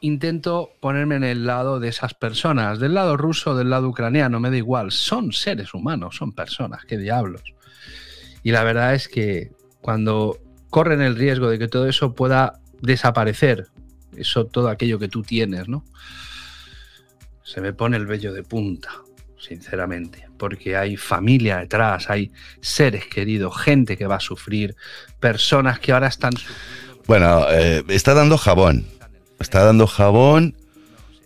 intento 0.00 0.70
ponerme 0.80 1.16
en 1.16 1.24
el 1.24 1.44
lado 1.44 1.80
de 1.80 1.88
esas 1.88 2.14
personas, 2.14 2.78
del 2.78 2.94
lado 2.94 3.18
ruso, 3.18 3.54
del 3.54 3.68
lado 3.68 3.88
ucraniano, 3.88 4.40
me 4.40 4.50
da 4.50 4.56
igual, 4.56 4.90
son 4.90 5.32
seres 5.32 5.74
humanos, 5.74 6.16
son 6.16 6.32
personas, 6.32 6.84
qué 6.86 6.96
diablos. 6.96 7.42
Y 8.42 8.52
la 8.52 8.64
verdad 8.64 8.94
es 8.94 9.08
que 9.08 9.52
cuando 9.80 10.38
corren 10.70 11.02
el 11.02 11.16
riesgo 11.16 11.48
de 11.50 11.58
que 11.58 11.68
todo 11.68 11.88
eso 11.88 12.14
pueda 12.14 12.60
desaparecer, 12.80 13.66
eso, 14.16 14.46
todo 14.46 14.68
aquello 14.68 14.98
que 14.98 15.08
tú 15.08 15.22
tienes, 15.22 15.68
¿no? 15.68 15.84
Se 17.48 17.62
me 17.62 17.72
pone 17.72 17.96
el 17.96 18.04
vello 18.04 18.34
de 18.34 18.42
punta, 18.42 18.90
sinceramente, 19.38 20.28
porque 20.36 20.76
hay 20.76 20.98
familia 20.98 21.56
detrás, 21.56 22.10
hay 22.10 22.30
seres 22.60 23.06
queridos, 23.06 23.56
gente 23.56 23.96
que 23.96 24.06
va 24.06 24.16
a 24.16 24.20
sufrir, 24.20 24.76
personas 25.18 25.80
que 25.80 25.92
ahora 25.92 26.08
están 26.08 26.34
Bueno, 27.06 27.46
eh, 27.48 27.82
está 27.88 28.12
dando 28.12 28.36
jabón. 28.36 28.84
Está 29.40 29.64
dando 29.64 29.86
jabón. 29.86 30.56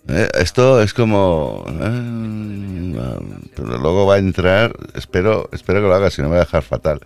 Eh, 0.07 0.29
esto 0.35 0.81
es 0.81 0.93
como. 0.93 1.65
eh, 1.67 3.19
pero 3.53 3.77
luego 3.77 4.05
va 4.05 4.15
a 4.15 4.19
entrar. 4.19 4.73
Espero, 4.95 5.49
espero 5.51 5.81
que 5.81 5.87
lo 5.87 5.93
haga, 5.93 6.09
si 6.09 6.21
no 6.21 6.29
me 6.29 6.35
va 6.35 6.43
a 6.43 6.45
dejar 6.45 6.63
fatal. 6.63 7.01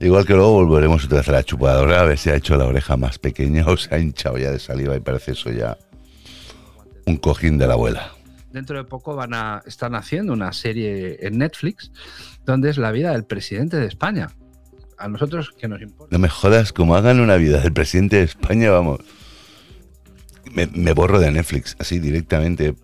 Igual 0.00 0.24
que 0.24 0.32
luego 0.32 0.52
volveremos 0.52 1.04
otra 1.04 1.18
vez 1.18 1.28
a 1.28 1.32
la 1.32 1.44
chupadora 1.44 2.00
a 2.00 2.04
ver 2.04 2.16
si 2.16 2.30
ha 2.30 2.36
hecho 2.36 2.56
la 2.56 2.64
oreja 2.64 2.96
más 2.96 3.18
pequeña 3.18 3.66
o 3.66 3.76
se 3.76 3.94
ha 3.94 3.98
hinchado 3.98 4.38
ya 4.38 4.50
de 4.50 4.58
saliva 4.58 4.96
y 4.96 5.00
parece 5.00 5.32
eso 5.32 5.50
ya 5.50 5.76
un 7.06 7.16
cojín 7.16 7.56
de 7.56 7.66
la 7.66 7.74
abuela. 7.74 8.12
dentro 8.52 8.76
de 8.78 8.84
poco 8.84 9.14
van 9.14 9.34
a 9.34 9.62
están 9.66 9.94
haciendo 9.94 10.32
una 10.32 10.52
serie 10.52 11.18
en 11.20 11.38
Netflix 11.38 11.92
donde 12.44 12.70
es 12.70 12.78
la 12.78 12.90
vida 12.90 13.12
del 13.12 13.24
presidente 13.24 13.76
de 13.76 13.86
España. 13.86 14.30
A 14.98 15.08
nosotros 15.08 15.52
que 15.58 15.68
nos 15.68 15.82
importa. 15.82 16.08
No 16.10 16.18
me 16.18 16.28
jodas, 16.30 16.72
como 16.72 16.96
hagan 16.96 17.20
una 17.20 17.36
vida 17.36 17.60
del 17.60 17.72
presidente 17.72 18.16
de 18.16 18.22
España, 18.22 18.70
vamos. 18.70 19.00
Me, 20.52 20.66
me 20.68 20.94
borro 20.94 21.20
de 21.20 21.30
Netflix, 21.30 21.76
así 21.78 21.98
directamente. 21.98 22.74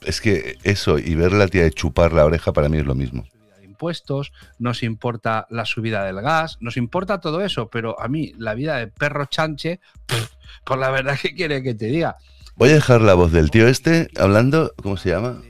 Es 0.00 0.22
que 0.22 0.56
eso 0.62 0.98
y 0.98 1.14
ver 1.14 1.32
la 1.32 1.48
tía 1.48 1.64
de 1.64 1.70
chupar 1.70 2.12
la 2.14 2.24
oreja 2.24 2.52
para 2.54 2.70
mí 2.70 2.78
es 2.78 2.86
lo 2.86 2.94
mismo. 2.94 3.26
impuestos, 3.62 4.32
nos 4.58 4.82
importa 4.82 5.46
la 5.50 5.66
subida 5.66 6.04
del 6.04 6.22
gas, 6.22 6.56
nos 6.60 6.78
importa 6.78 7.20
todo 7.20 7.42
eso, 7.42 7.68
pero 7.68 8.00
a 8.00 8.08
mí 8.08 8.32
la 8.38 8.54
vida 8.54 8.78
de 8.78 8.86
perro 8.86 9.26
chanche, 9.26 9.80
pff, 10.06 10.30
pues 10.64 10.80
la 10.80 10.90
verdad 10.90 11.18
que 11.20 11.34
quiere 11.34 11.62
que 11.62 11.74
te 11.74 11.86
diga. 11.86 12.16
Voy 12.56 12.70
a 12.70 12.74
dejar 12.74 13.00
la 13.00 13.14
voz 13.14 13.32
del 13.32 13.50
tío 13.50 13.66
este 13.66 14.08
hablando, 14.16 14.72
¿cómo 14.82 14.96
se 14.96 15.10
llama? 15.10 15.42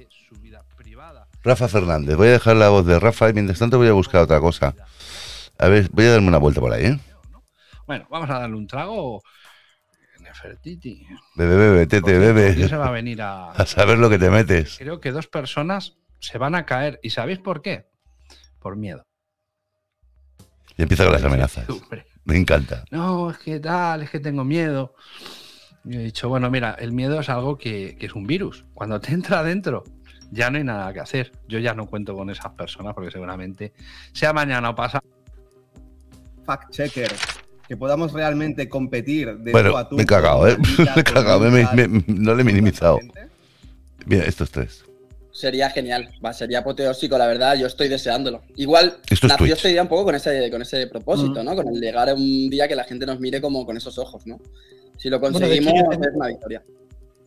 Rafa 1.43 1.69
Fernández. 1.69 2.17
Voy 2.17 2.29
a 2.29 2.33
dejar 2.33 2.57
la 2.57 2.71
voz 2.71 2.87
de 2.87 2.99
Rafa 2.99 3.29
y 3.29 3.35
mientras 3.35 3.59
tanto 3.59 3.77
voy 3.77 3.89
a 3.89 3.93
buscar 3.93 4.23
otra 4.23 4.41
cosa. 4.41 4.75
A 5.59 5.69
ver, 5.69 5.91
voy 5.93 6.07
a 6.07 6.13
darme 6.13 6.29
una 6.29 6.39
vuelta 6.39 6.61
por 6.61 6.73
ahí, 6.73 6.87
¿eh? 6.87 6.99
Bueno, 7.87 8.07
vamos 8.11 8.31
a 8.31 8.39
darle 8.39 8.57
un 8.57 8.67
trago. 8.67 9.23
Nefertiti. 10.21 11.07
Bebe, 11.37 11.57
bebe, 11.57 11.87
tete, 11.87 12.19
bebe. 12.19 12.67
se 12.67 12.77
va 12.77 12.89
a 12.89 12.91
venir 12.91 13.21
a, 13.21 13.51
A 13.53 13.67
saber 13.67 13.99
lo 13.99 14.09
que 14.09 14.19
te 14.19 14.31
metes. 14.31 14.79
Creo 14.79 15.01
que 15.01 15.13
dos 15.13 15.27
personas 15.27 15.99
se 16.19 16.39
van 16.39 16.55
a 16.55 16.65
caer. 16.65 16.99
¿Y 17.03 17.11
sabéis 17.11 17.39
por 17.39 17.61
qué? 17.61 17.91
Por 18.59 18.77
miedo. 18.77 19.05
Y 20.79 20.83
empieza 20.83 21.05
con 21.05 21.13
las 21.13 21.25
amenazas. 21.25 21.67
Me 22.25 22.39
encanta. 22.39 22.85
No, 22.91 23.31
es 23.31 23.39
que 23.39 23.61
tal, 23.61 24.03
es 24.03 24.11
que 24.11 24.19
tengo 24.19 24.45
miedo. 24.45 24.95
Y 25.85 25.97
he 25.97 25.99
dicho, 26.01 26.29
bueno, 26.29 26.51
mira, 26.51 26.77
el 26.79 26.93
miedo 26.93 27.21
es 27.21 27.29
algo 27.29 27.59
que, 27.59 27.97
que 27.99 28.07
es 28.07 28.15
un 28.15 28.27
virus. 28.27 28.65
Cuando 28.75 29.01
te 29.01 29.13
entra 29.13 29.41
adentro, 29.41 29.85
ya 30.31 30.51
no 30.51 30.59
hay 30.59 30.65
nada 30.65 30.93
que 30.93 31.01
hacer. 31.01 31.33
Yo 31.49 31.59
ya 31.59 31.75
no 31.75 31.87
cuento 31.87 32.15
con 32.15 32.31
esas 32.31 32.53
personas 32.53 32.95
porque 32.95 33.11
seguramente 33.11 33.73
sea 34.13 34.33
mañana 34.33 34.71
o 34.71 34.75
pasa. 34.75 35.03
fact 36.47 36.71
checker, 36.71 37.11
que 37.69 37.77
podamos 37.77 38.13
realmente 38.13 38.69
competir 38.69 39.37
de 39.39 39.51
tú 39.51 39.51
Bueno, 39.53 39.77
a 39.77 39.89
tú. 39.89 39.97
me 39.97 40.03
he 40.03 40.07
cagado, 40.07 40.47
¿eh? 40.49 40.57
Me 40.79 41.01
he 41.01 41.05
cagado, 41.05 41.41
me- 41.51 41.67
me- 41.75 41.89
me- 41.89 42.05
no 42.07 42.35
le 42.35 42.43
he 42.43 42.45
minimizado. 42.45 42.99
Mira, 44.07 44.25
estos 44.25 44.51
tres. 44.51 44.85
Sería 45.33 45.69
genial, 45.71 46.11
va, 46.25 46.33
sería 46.33 46.61
apoteósico, 46.61 47.19
la 47.19 47.27
verdad, 47.27 47.57
yo 47.57 47.67
estoy 47.67 47.89
deseándolo. 47.89 48.43
Igual 48.57 48.99
Esto 49.11 49.27
es 49.27 49.33
nació 49.33 49.37
Twitch. 49.39 49.53
esta 49.57 49.71
idea 49.71 49.83
un 49.83 49.89
poco 49.89 50.05
con 50.05 50.15
ese, 50.15 50.51
con 50.51 50.63
ese 50.63 50.87
propósito, 50.87 51.43
Mm. 51.43 51.45
¿no? 51.45 51.57
Con 51.57 51.69
el 51.69 51.81
llegar 51.81 52.09
a 52.09 52.15
un 52.15 52.49
día 52.51 52.69
que 52.69 52.77
la 52.77 52.85
gente 52.85 53.05
nos 53.05 53.19
mire 53.21 53.41
como 53.41 53.65
con 53.67 53.77
esos 53.77 53.99
ojos, 53.99 54.27
¿no? 54.27 54.39
Si 55.05 55.11
lo 55.11 55.21
Bueno, 55.21 55.37
hecho, 55.37 55.45
conseguimos, 55.45 55.75
yo 55.75 55.91
tengo- 55.91 56.05
es 56.09 56.15
una 56.15 56.29
victoria. 56.29 56.63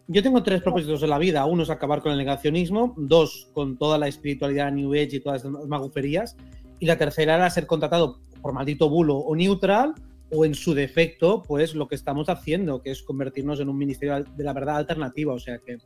Yo 0.08 0.24
tengo 0.24 0.42
tres 0.42 0.64
propósitos 0.64 1.04
en 1.04 1.12
la 1.12 1.20
vida. 1.20 1.46
Uno 1.46 1.62
es 1.62 1.70
acabar 1.70 2.02
con 2.02 2.12
el 2.12 2.18
negacionismo, 2.18 2.96
dos 2.98 3.52
con 3.54 3.78
toda 3.78 4.00
la 4.00 4.08
espiritualidad 4.08 4.72
New 4.72 4.94
Age 4.94 5.18
y 5.18 5.20
todas 5.20 5.44
las 5.44 5.54
maguferías, 5.68 6.36
y 6.80 6.88
la 6.88 6.98
tercera 6.98 7.36
era 7.36 7.48
ser 7.52 7.68
contratado 7.68 8.20
por 8.42 8.52
maldito 8.52 8.90
bulo 8.90 9.18
o 9.18 9.36
neutral, 9.36 9.94
o 10.32 10.44
en 10.44 10.56
su 10.56 10.74
defecto, 10.74 11.44
pues 11.44 11.76
lo 11.76 11.88
que 11.88 11.94
estamos 11.94 12.30
haciendo, 12.30 12.82
que 12.82 12.90
es 12.90 13.04
convertirnos 13.04 13.60
en 13.60 13.70
un 13.70 13.78
ministerio 13.78 14.24
de 14.24 14.44
la 14.44 14.54
verdad 14.54 14.78
alternativa. 14.78 15.36
O 15.36 15.40
sea 15.40 15.60
que 15.60 15.78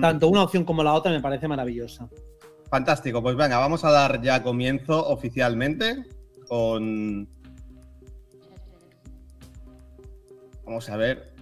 tanto 0.00 0.28
una 0.28 0.44
opción 0.44 0.64
como 0.64 0.82
la 0.82 0.94
otra 0.94 1.12
me 1.12 1.20
parece 1.20 1.46
maravillosa. 1.46 2.08
Fantástico, 2.70 3.22
pues 3.22 3.36
venga, 3.36 3.58
vamos 3.58 3.84
a 3.84 3.90
dar 3.90 4.22
ya 4.22 4.42
comienzo 4.42 5.06
oficialmente 5.08 6.06
con... 6.48 7.28
Vamos 10.72 10.88
a 10.88 10.96
ver. 10.96 11.34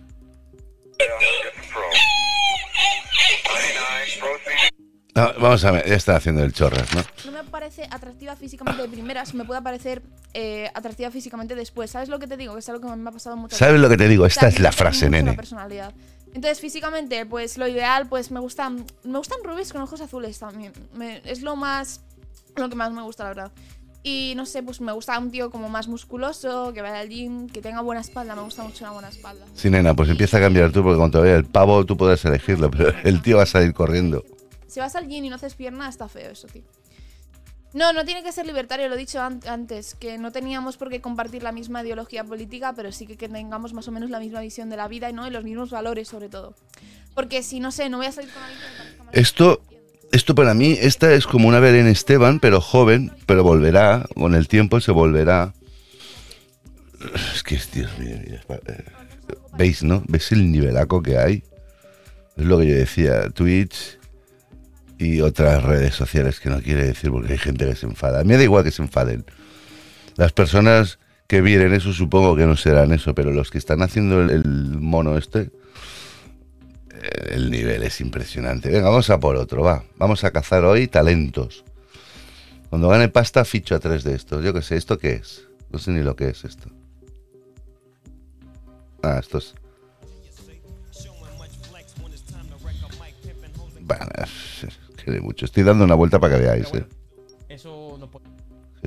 Ah, 5.15 5.35
vamos 5.39 5.65
a 5.65 5.71
ver, 5.71 5.87
ya 5.89 5.95
está 5.95 6.17
haciendo 6.17 6.43
el 6.43 6.53
chorras, 6.53 6.93
¿no? 6.95 7.03
No 7.27 7.31
me 7.31 7.49
parece 7.49 7.87
atractiva 7.93 8.35
físicamente 8.35 8.83
de 8.83 8.89
primeras, 8.89 9.33
me 9.35 9.45
puede 9.45 9.63
parecer 9.63 10.03
eh, 10.35 10.69
atractiva 10.75 11.13
físicamente 11.13 11.55
después. 11.55 11.93
¿Sabes 11.93 12.09
lo 12.09 12.19
que 12.19 12.27
te 12.27 12.37
digo? 12.37 12.55
Que 12.55 12.59
es 12.59 12.69
algo 12.71 12.91
que 12.91 12.97
me 12.97 13.09
ha 13.09 13.13
pasado 13.13 13.37
mucho. 13.37 13.55
¿Sabes 13.57 13.81
lo 13.81 13.89
que 13.89 13.97
te 13.97 14.09
digo? 14.09 14.27
Esta 14.27 14.49
es 14.49 14.59
la 14.59 14.73
frase, 14.73 15.09
nene. 15.09 15.35
personalidad. 15.35 15.95
Entonces, 16.35 16.59
físicamente, 16.59 17.25
pues 17.25 17.57
lo 17.57 17.69
ideal, 17.69 18.09
pues 18.09 18.33
me 18.33 18.41
gustan, 18.41 18.85
me 19.05 19.19
gustan 19.19 19.39
rubies 19.45 19.73
con 19.73 19.81
ojos 19.83 20.01
azules 20.01 20.41
también. 20.41 20.73
Me- 20.95 21.23
es 21.25 21.43
lo 21.43 21.55
más, 21.55 22.01
lo 22.57 22.69
que 22.69 22.75
más 22.75 22.91
me 22.91 23.03
gusta, 23.03 23.23
la 23.23 23.29
verdad. 23.29 23.53
Y 24.03 24.33
no 24.35 24.47
sé, 24.47 24.63
pues 24.63 24.81
me 24.81 24.93
gusta 24.93 25.19
un 25.19 25.31
tío 25.31 25.51
como 25.51 25.69
más 25.69 25.87
musculoso, 25.87 26.73
que 26.73 26.81
vaya 26.81 27.01
al 27.01 27.09
gym, 27.11 27.49
que 27.49 27.61
tenga 27.61 27.83
buena 27.83 28.01
espalda. 28.01 28.35
Me 28.35 28.43
gusta 28.43 28.63
mucho 28.65 28.85
una 28.85 28.93
buena 28.93 29.09
espalda. 29.11 29.45
Sí, 29.55 29.69
nena, 29.69 29.93
pues 29.95 30.09
empieza 30.09 30.39
a 30.39 30.41
cambiar 30.41 30.73
tú, 30.73 30.83
porque 30.83 30.97
cuando 30.97 31.19
te 31.19 31.25
vea 31.25 31.37
el 31.37 31.45
pavo 31.45 31.85
tú 31.85 31.97
puedes 31.99 32.25
elegirlo, 32.25 32.71
pero 32.71 32.93
el 33.05 33.21
tío 33.21 33.37
va 33.37 33.43
a 33.43 33.47
salir 33.47 33.75
corriendo. 33.75 34.25
Si 34.67 34.81
vas 34.81 34.97
al 34.97 35.07
gym 35.07 35.25
y 35.25 35.29
no 35.29 35.35
haces 35.37 35.55
pierna, 35.55 35.89
está 35.89 36.09
feo 36.09 36.31
eso, 36.31 36.47
tío. 36.49 36.63
No, 37.73 37.93
no 37.93 38.05
tiene 38.05 38.23
que 38.25 38.33
ser 38.33 38.47
libertario, 38.47 38.89
lo 38.89 38.95
he 38.97 38.99
dicho 38.99 39.21
an- 39.21 39.41
antes, 39.47 39.95
que 39.95 40.19
no 40.19 40.33
teníamos 40.33 40.77
por 40.77 40.89
qué 40.89 41.01
compartir 41.01 41.43
la 41.45 41.53
misma 41.53 41.83
ideología 41.83 42.25
política, 42.25 42.73
pero 42.73 42.91
sí 42.91 43.07
que, 43.07 43.17
que 43.17 43.29
tengamos 43.29 43.73
más 43.75 43.87
o 43.87 43.93
menos 43.93 44.11
la 44.11 44.19
misma 44.19 44.41
visión 44.41 44.71
de 44.71 44.77
la 44.77 44.89
vida 44.89 45.09
y 45.09 45.13
no 45.13 45.25
y 45.27 45.31
los 45.31 45.45
mismos 45.45 45.71
valores 45.71 46.09
sobre 46.09 46.29
todo. 46.29 46.55
Porque 47.15 47.43
si 47.45 47.61
no 47.61 47.71
sé, 47.71 47.89
no 47.89 47.99
voy 47.99 48.07
a 48.07 48.13
salir 48.13 48.31
con 48.33 48.43
alguien 48.43 48.61
que. 49.13 49.21
Esto, 49.21 49.63
esto 50.13 50.35
para 50.35 50.55
mí, 50.55 50.77
esta 50.81 51.13
es 51.15 51.27
como 51.27 51.49
una 51.49 51.61
Belén 51.61 51.87
Esteban, 51.87 52.41
pero 52.41 52.61
joven, 52.61 53.13
pero 53.27 53.45
volverá, 53.45 54.07
con 54.15 54.35
el 54.35 54.49
tiempo 54.49 54.81
se 54.81 54.93
volverá. 54.93 55.53
Es 57.35 57.43
que, 57.43 57.59
Dios 57.73 57.99
mío, 57.99 58.17
eh, 58.17 58.85
¿veis, 59.57 59.83
no? 59.83 60.03
¿Veis 60.09 60.33
el 60.33 60.51
nivelaco 60.51 61.03
que 61.03 61.19
hay? 61.19 61.43
Es 62.37 62.45
lo 62.45 62.59
que 62.59 62.67
yo 62.67 62.75
decía, 62.75 63.31
Twitch 63.31 63.99
y 64.99 65.23
otras 65.23 65.63
redes 65.63 65.95
sociales 65.95 66.41
que 66.41 66.51
no 66.51 66.61
quiere 66.61 66.85
decir 66.85 67.11
porque 67.11 67.33
hay 67.33 67.39
gente 67.39 67.67
que 67.67 67.75
se 67.75 67.87
enfada. 67.87 68.21
A 68.21 68.23
mí 68.23 68.29
me 68.29 68.37
da 68.37 68.43
igual 68.43 68.65
que 68.65 68.71
se 68.71 68.83
enfaden. 68.83 69.25
Las 70.17 70.33
personas 70.33 70.99
que 71.27 71.41
vienen 71.41 71.73
eso, 71.73 71.93
supongo 71.93 72.37
que 72.37 72.45
no 72.45 72.57
serán 72.57 72.93
eso, 72.93 73.15
pero 73.15 73.33
los 73.33 73.51
que 73.51 73.59
están 73.59 73.83
haciendo 73.83 74.21
el, 74.21 74.45
mono 74.45 75.17
este, 75.17 75.51
el 77.31 77.51
nivel 77.51 77.83
es 77.83 78.01
impresionante. 78.01 78.69
Venga, 78.71 78.89
vamos 78.89 79.09
a 79.11 79.19
por 79.21 79.37
otro, 79.37 79.63
va. 79.63 79.85
Vamos 79.97 80.25
a 80.25 80.31
cazar 80.31 80.65
hoy 80.65 80.87
talentos. 80.89 81.65
Cuando 82.69 82.89
gane 82.89 83.09
pasta, 83.09 83.45
ficho 83.45 83.75
a 83.75 83.81
tres 83.81 84.05
de 84.05 84.15
estos. 84.15 84.45
Yo 84.45 84.53
qué 84.53 84.63
sé, 84.63 84.77
¿esto 84.77 84.99
qué 84.99 85.15
es? 85.15 85.49
No 85.71 85.79
sé 85.79 85.91
ni 85.93 86.03
lo 86.03 86.15
que 86.17 86.29
es 86.29 86.45
esto. 86.45 86.69
Ah, 89.03 89.19
esto 89.19 89.39
es... 89.39 89.55
Bueno, 93.81 94.07
es- 94.23 94.65
es 94.65 95.05
que 95.05 95.11
de 95.11 95.21
mucho. 95.21 95.45
Estoy 95.47 95.63
dando 95.65 95.85
una 95.85 95.95
vuelta 95.95 96.21
para 96.21 96.37
que 96.37 96.43
veáis, 96.43 96.73
¿eh? 96.75 96.87
Eso 97.49 97.97
no 97.99 98.09
puede. 98.11 98.27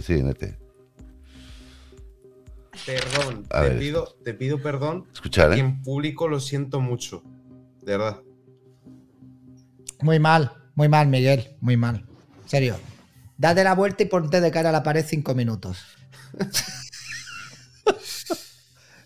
Sí, 0.01 0.21
nete. 0.23 0.57
Perdón, 2.85 3.43
te 3.45 3.71
pido, 3.71 4.15
te 4.23 4.33
pido 4.33 4.61
perdón. 4.61 5.05
Escuchar, 5.13 5.53
¿eh? 5.53 5.57
Y 5.57 5.59
en 5.59 5.81
público 5.81 6.27
lo 6.27 6.39
siento 6.39 6.79
mucho. 6.79 7.23
De 7.85 7.97
verdad. 7.97 8.21
Muy 10.01 10.19
mal, 10.19 10.51
muy 10.75 10.87
mal, 10.89 11.07
Miguel, 11.07 11.55
muy 11.61 11.77
mal. 11.77 12.05
En 12.43 12.49
serio. 12.49 12.75
Date 13.37 13.63
la 13.63 13.73
vuelta 13.75 14.03
y 14.03 14.05
ponte 14.07 14.41
de 14.41 14.51
cara 14.51 14.69
a 14.69 14.71
la 14.71 14.83
pared 14.83 15.05
cinco 15.07 15.33
minutos. 15.33 15.79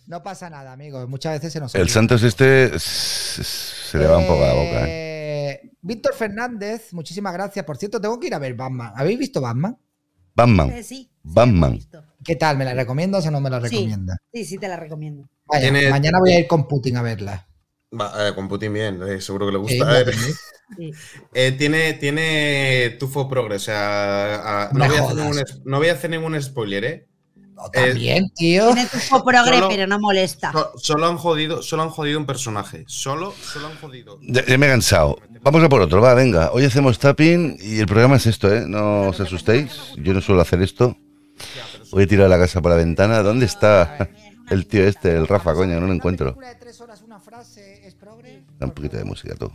no 0.08 0.24
pasa 0.24 0.50
nada, 0.50 0.74
amigos. 0.74 1.08
Muchas 1.10 1.34
veces 1.34 1.54
se 1.54 1.60
nos 1.60 1.74
El 1.76 1.82
olvida. 1.82 1.94
Santos 1.94 2.24
este 2.24 2.78
se 2.80 3.98
le 3.98 4.06
va 4.08 4.18
un 4.18 4.28
poco 4.28 4.42
la 4.42 4.54
boca, 4.54 4.88
¿eh? 4.88 5.08
Eh, 5.50 5.72
Víctor 5.82 6.14
Fernández, 6.14 6.94
muchísimas 6.94 7.34
gracias. 7.34 7.66
Por 7.66 7.78
cierto, 7.78 8.00
tengo 8.02 8.20
que 8.20 8.28
ir 8.28 8.34
a 8.34 8.40
ver 8.40 8.54
Batman. 8.56 8.92
¿Habéis 8.96 9.20
visto 9.20 9.40
Batman? 9.42 9.78
Batman. 10.36 10.70
Eh, 10.72 10.84
sí, 10.84 11.10
Batman. 11.24 11.80
¿Qué 12.24 12.36
tal? 12.36 12.58
¿Me 12.58 12.66
la 12.66 12.74
recomiendas 12.74 13.26
o 13.26 13.32
no 13.32 13.40
me 13.42 13.50
la 13.50 13.60
Sí. 13.62 13.76
recomiendas? 13.76 14.18
sí, 14.34 14.46
sí, 14.46 14.58
te 14.58 14.68
la 14.68 14.76
recomiendo. 14.78 15.30
Vaya, 15.46 15.72
mañana 15.90 16.20
voy 16.20 16.34
a 16.34 16.40
ir 16.40 16.48
con 16.48 16.68
Putin 16.68 16.98
a 16.98 17.02
verla. 17.02 17.47
Va, 17.92 18.28
eh, 18.28 18.36
con 18.36 18.48
Putin 18.50 18.74
bien, 18.74 19.02
eh, 19.08 19.22
seguro 19.22 19.46
que 19.46 19.52
le 19.54 19.58
gusta. 19.58 20.04
Eh, 21.34 21.54
tiene, 21.54 21.94
tiene 21.94 22.98
Tufo 23.00 23.30
Progress. 23.30 23.62
O 23.62 23.66
sea, 23.68 24.64
a- 24.66 24.70
no, 24.74 24.86
voy 24.86 24.98
a 24.98 25.02
hacer 25.02 25.16
ningún, 25.16 25.40
es- 25.40 25.62
no 25.64 25.78
voy 25.78 25.88
a 25.88 25.94
hacer 25.94 26.10
ningún 26.10 26.42
spoiler, 26.42 26.84
¿eh? 26.84 27.08
También, 27.72 28.30
tío. 28.36 28.74
Tiene 28.74 28.86
tu 28.90 29.24
progre, 29.24 29.54
Solo- 29.54 29.70
pero 29.70 29.88
no 29.88 29.98
molesta. 29.98 30.52
So- 30.52 30.74
Solo 30.78 31.08
han 31.08 31.16
jodido, 31.18 31.62
solo 31.64 31.84
han 31.84 31.90
jodido 31.90 32.20
un 32.20 32.26
personaje. 32.26 32.84
Solo, 32.86 33.34
solo 33.42 33.68
han 33.68 33.78
jodido. 33.78 34.20
Ya, 34.24 34.46
ya 34.46 34.58
me 34.58 34.66
he 34.66 34.70
cansado. 34.70 35.20
Vamos 35.42 35.64
a 35.64 35.70
por 35.70 35.80
otro, 35.82 36.02
va, 36.02 36.14
venga. 36.14 36.52
Hoy 36.52 36.66
hacemos 36.66 37.00
tapping 37.00 37.58
y 37.62 37.80
el 37.80 37.88
programa 37.88 38.18
es 38.18 38.26
esto, 38.26 38.54
¿eh? 38.54 38.66
No 38.68 39.08
os 39.08 39.20
asustéis. 39.22 39.72
Yo 39.96 40.14
no 40.14 40.20
suelo 40.20 40.42
hacer 40.42 40.62
esto. 40.62 40.98
Voy 41.92 42.04
a 42.04 42.08
tirar 42.08 42.30
la 42.30 42.38
casa 42.38 42.62
por 42.62 42.72
la 42.72 42.78
ventana. 42.78 43.24
¿Dónde 43.24 43.46
está 43.46 44.10
el 44.50 44.68
tío 44.68 44.84
este, 44.86 45.16
el 45.16 45.28
Rafa, 45.30 45.54
coño? 45.54 45.80
No 45.80 45.88
lo 45.88 45.94
encuentro. 45.94 46.34
de 46.34 46.56
tres 46.56 46.82
horas, 46.82 47.02
una 47.02 47.20
frase, 47.22 47.88
es 47.88 47.96
progre. 47.96 48.42
Da 48.42 48.47
un 48.66 48.72
poquito 48.72 48.98
de 48.98 49.04
música, 49.04 49.36
tú. 49.36 49.52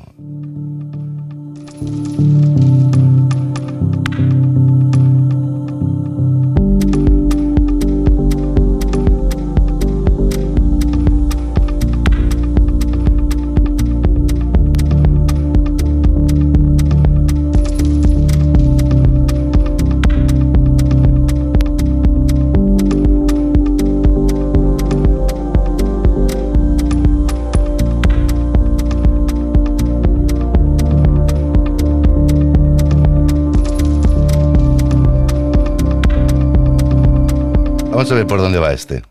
A 38.12 38.16
ver 38.16 38.26
por 38.26 38.40
dónde 38.40 38.58
va 38.58 38.72
este. 38.72 39.02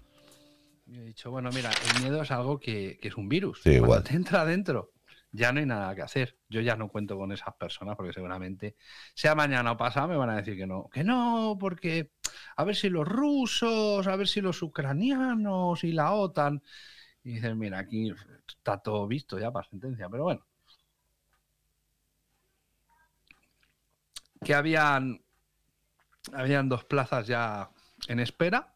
He 0.92 1.02
dicho, 1.06 1.32
bueno, 1.32 1.50
mira, 1.54 1.72
el 1.96 2.04
miedo 2.04 2.22
es 2.22 2.32
algo 2.32 2.60
que, 2.60 3.00
que 3.02 3.08
es 3.08 3.18
un 3.18 3.28
virus. 3.28 3.62
Sí, 3.64 3.72
igual. 3.72 4.04
te 4.04 4.16
entra 4.16 4.42
adentro, 4.42 4.92
ya 5.32 5.52
no 5.52 5.60
hay 5.60 5.66
nada 5.66 5.96
que 5.96 6.02
hacer. 6.02 6.38
Yo 6.50 6.62
ya 6.62 6.76
no 6.76 6.90
cuento 6.90 7.18
con 7.18 7.32
esas 7.32 7.54
personas 7.56 7.96
porque 7.96 8.14
seguramente, 8.14 8.76
sea 9.14 9.34
mañana 9.34 9.72
o 9.72 9.78
pasado, 9.78 10.10
me 10.10 10.18
van 10.18 10.30
a 10.30 10.36
decir 10.38 10.56
que 10.56 10.68
no. 10.68 10.90
Que 10.90 11.04
no, 11.04 11.58
porque 11.60 12.12
a 12.56 12.64
ver 12.64 12.76
si 12.76 12.90
los 12.90 13.08
rusos, 13.08 14.06
a 14.06 14.16
ver 14.16 14.28
si 14.28 14.42
los 14.42 14.62
ucranianos 14.62 15.84
y 15.84 15.94
la 15.94 16.12
OTAN. 16.14 16.62
Y 17.24 17.34
dices, 17.34 17.56
mira, 17.56 17.80
aquí 17.80 18.14
está 18.48 18.78
todo 18.78 19.08
visto 19.08 19.40
ya 19.40 19.52
para 19.52 19.68
sentencia, 19.68 20.10
pero 20.10 20.24
bueno. 20.24 20.46
Que 24.44 24.54
habían, 24.54 25.22
habían 26.34 26.68
dos 26.68 26.84
plazas 26.84 27.28
ya 27.28 27.70
en 28.08 28.20
espera, 28.20 28.71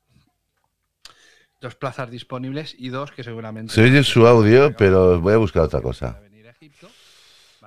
dos 1.62 1.76
plazas 1.76 2.10
disponibles 2.12 2.76
y 2.78 2.90
dos 2.90 3.12
que 3.12 3.24
seguramente... 3.24 3.74
Se 3.74 3.84
oye 3.84 4.04
su 4.04 4.28
audio, 4.28 4.76
pero 4.76 5.20
voy 5.20 5.34
a 5.34 5.38
buscar 5.38 5.64
otra 5.64 5.82
cosa. 5.82 6.22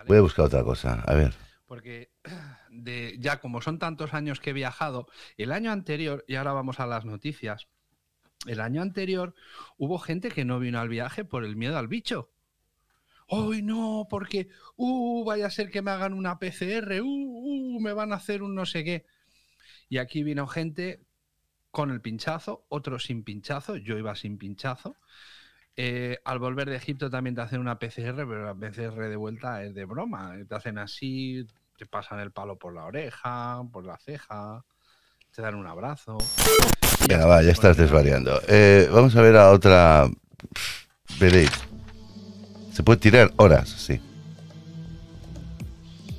Voy 0.07 0.19
a 0.19 0.21
buscar 0.21 0.47
otra 0.47 0.63
cosa. 0.63 1.03
A 1.07 1.15
ver. 1.15 1.35
Porque 1.67 2.11
de, 2.71 3.17
ya 3.19 3.41
como 3.41 3.61
son 3.61 3.79
tantos 3.79 4.15
años 4.15 4.41
que 4.41 4.51
he 4.51 4.55
viajado, 4.55 5.07
el 5.37 5.53
año 5.53 5.71
anterior, 5.71 6.25
y 6.27 6.37
ahora 6.37 6.53
vamos 6.53 6.81
a 6.81 6.87
las 6.87 7.05
noticias, 7.05 7.69
el 8.47 8.61
año 8.61 8.83
anterior 8.83 9.35
hubo 9.77 9.99
gente 9.99 10.31
que 10.31 10.45
no 10.45 10.59
vino 10.59 10.79
al 10.79 10.89
viaje 10.89 11.25
por 11.25 11.45
el 11.45 11.57
miedo 11.57 11.77
al 11.77 11.89
bicho. 11.89 12.31
¡Ay, 13.31 13.63
no! 13.63 14.07
Porque, 14.09 14.49
¡uh! 14.77 15.25
Vaya 15.25 15.47
a 15.47 15.51
ser 15.51 15.71
que 15.71 15.83
me 15.83 15.91
hagan 15.91 16.15
una 16.15 16.39
PCR, 16.39 17.03
¡uh! 17.03 17.05
uh, 17.05 17.81
Me 17.81 17.93
van 17.93 18.13
a 18.13 18.17
hacer 18.17 18.43
un 18.43 18.55
no 18.55 18.65
sé 18.65 18.85
qué. 18.85 19.05
Y 19.91 19.99
aquí 19.99 20.23
vino 20.23 20.47
gente 20.47 21.05
con 21.79 21.93
el 21.93 22.01
pinchazo, 22.01 22.65
otros 22.71 23.05
sin 23.05 23.23
pinchazo, 23.23 23.77
yo 23.77 23.97
iba 23.97 24.17
sin 24.17 24.37
pinchazo. 24.37 24.97
Eh, 25.77 26.19
al 26.25 26.41
volver 26.41 26.69
de 26.69 26.75
Egipto 26.75 27.09
también 27.09 27.37
te 27.37 27.43
hacen 27.43 27.61
una 27.61 27.79
PCR, 27.79 28.27
pero 28.27 28.47
la 28.47 28.53
PCR 28.53 29.09
de 29.09 29.15
vuelta 29.15 29.63
es 29.63 29.77
de 29.77 29.85
broma. 29.85 30.35
Te 30.49 30.57
hacen 30.57 30.77
así, 30.79 31.47
te 31.77 31.87
pasan 31.87 32.19
el 32.19 32.33
palo 32.33 32.57
por 32.57 32.75
la 32.75 32.83
oreja, 32.83 33.63
por 33.73 33.85
la 33.85 33.97
ceja, 33.97 34.65
te 35.33 35.41
dan 35.41 35.55
un 35.55 35.69
abrazo. 35.69 36.19
Va, 37.09 37.45
ya 37.45 37.53
estás 37.53 37.77
desvariando. 37.77 38.41
Eh, 38.49 38.89
vamos 38.93 39.15
a 39.15 39.23
ver 39.23 39.37
a 39.37 39.53
otra. 39.53 40.11
Veréis. 41.21 41.53
Se 42.73 42.83
puede 42.83 42.99
tirar 42.99 43.33
horas, 43.37 43.69
sí. 43.69 44.01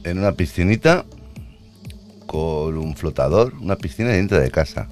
En 0.06 0.20
una 0.20 0.32
piscinita 0.32 1.04
con 2.28 2.78
un 2.78 2.96
flotador, 2.96 3.56
una 3.56 3.76
piscina 3.76 4.12
dentro 4.12 4.40
de 4.40 4.50
casa. 4.52 4.88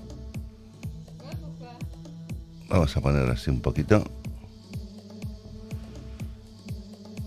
Vamos 2.69 2.95
a 2.97 3.01
poner 3.01 3.29
así 3.29 3.49
un 3.49 3.61
poquito. 3.61 4.03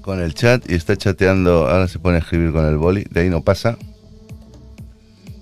Con 0.03 0.21
el 0.21 0.35
chat 0.35 0.71
y 0.71 0.75
está 0.75 0.97
chateando. 0.97 1.69
Ahora 1.69 1.89
se 1.89 1.99
pone 1.99 2.17
a 2.17 2.21
escribir 2.21 2.53
con 2.53 2.67
el 2.67 2.77
boli. 2.77 3.05
De 3.11 3.21
ahí 3.21 3.31
no 3.31 3.43
pasa. 3.43 3.79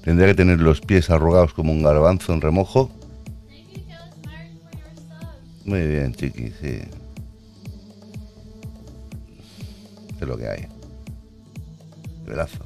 Tendría 0.03 0.29
que 0.29 0.35
tener 0.35 0.61
los 0.61 0.81
pies 0.81 1.11
arrugados 1.11 1.53
como 1.53 1.73
un 1.73 1.83
garbanzo 1.83 2.33
en 2.33 2.41
remojo. 2.41 2.91
Muy 5.65 5.87
bien, 5.87 6.15
chiqui, 6.15 6.51
sí. 6.61 6.81
Es 10.21 10.27
lo 10.27 10.37
que 10.39 10.49
hay. 10.49 10.67
Velazo. 12.27 12.65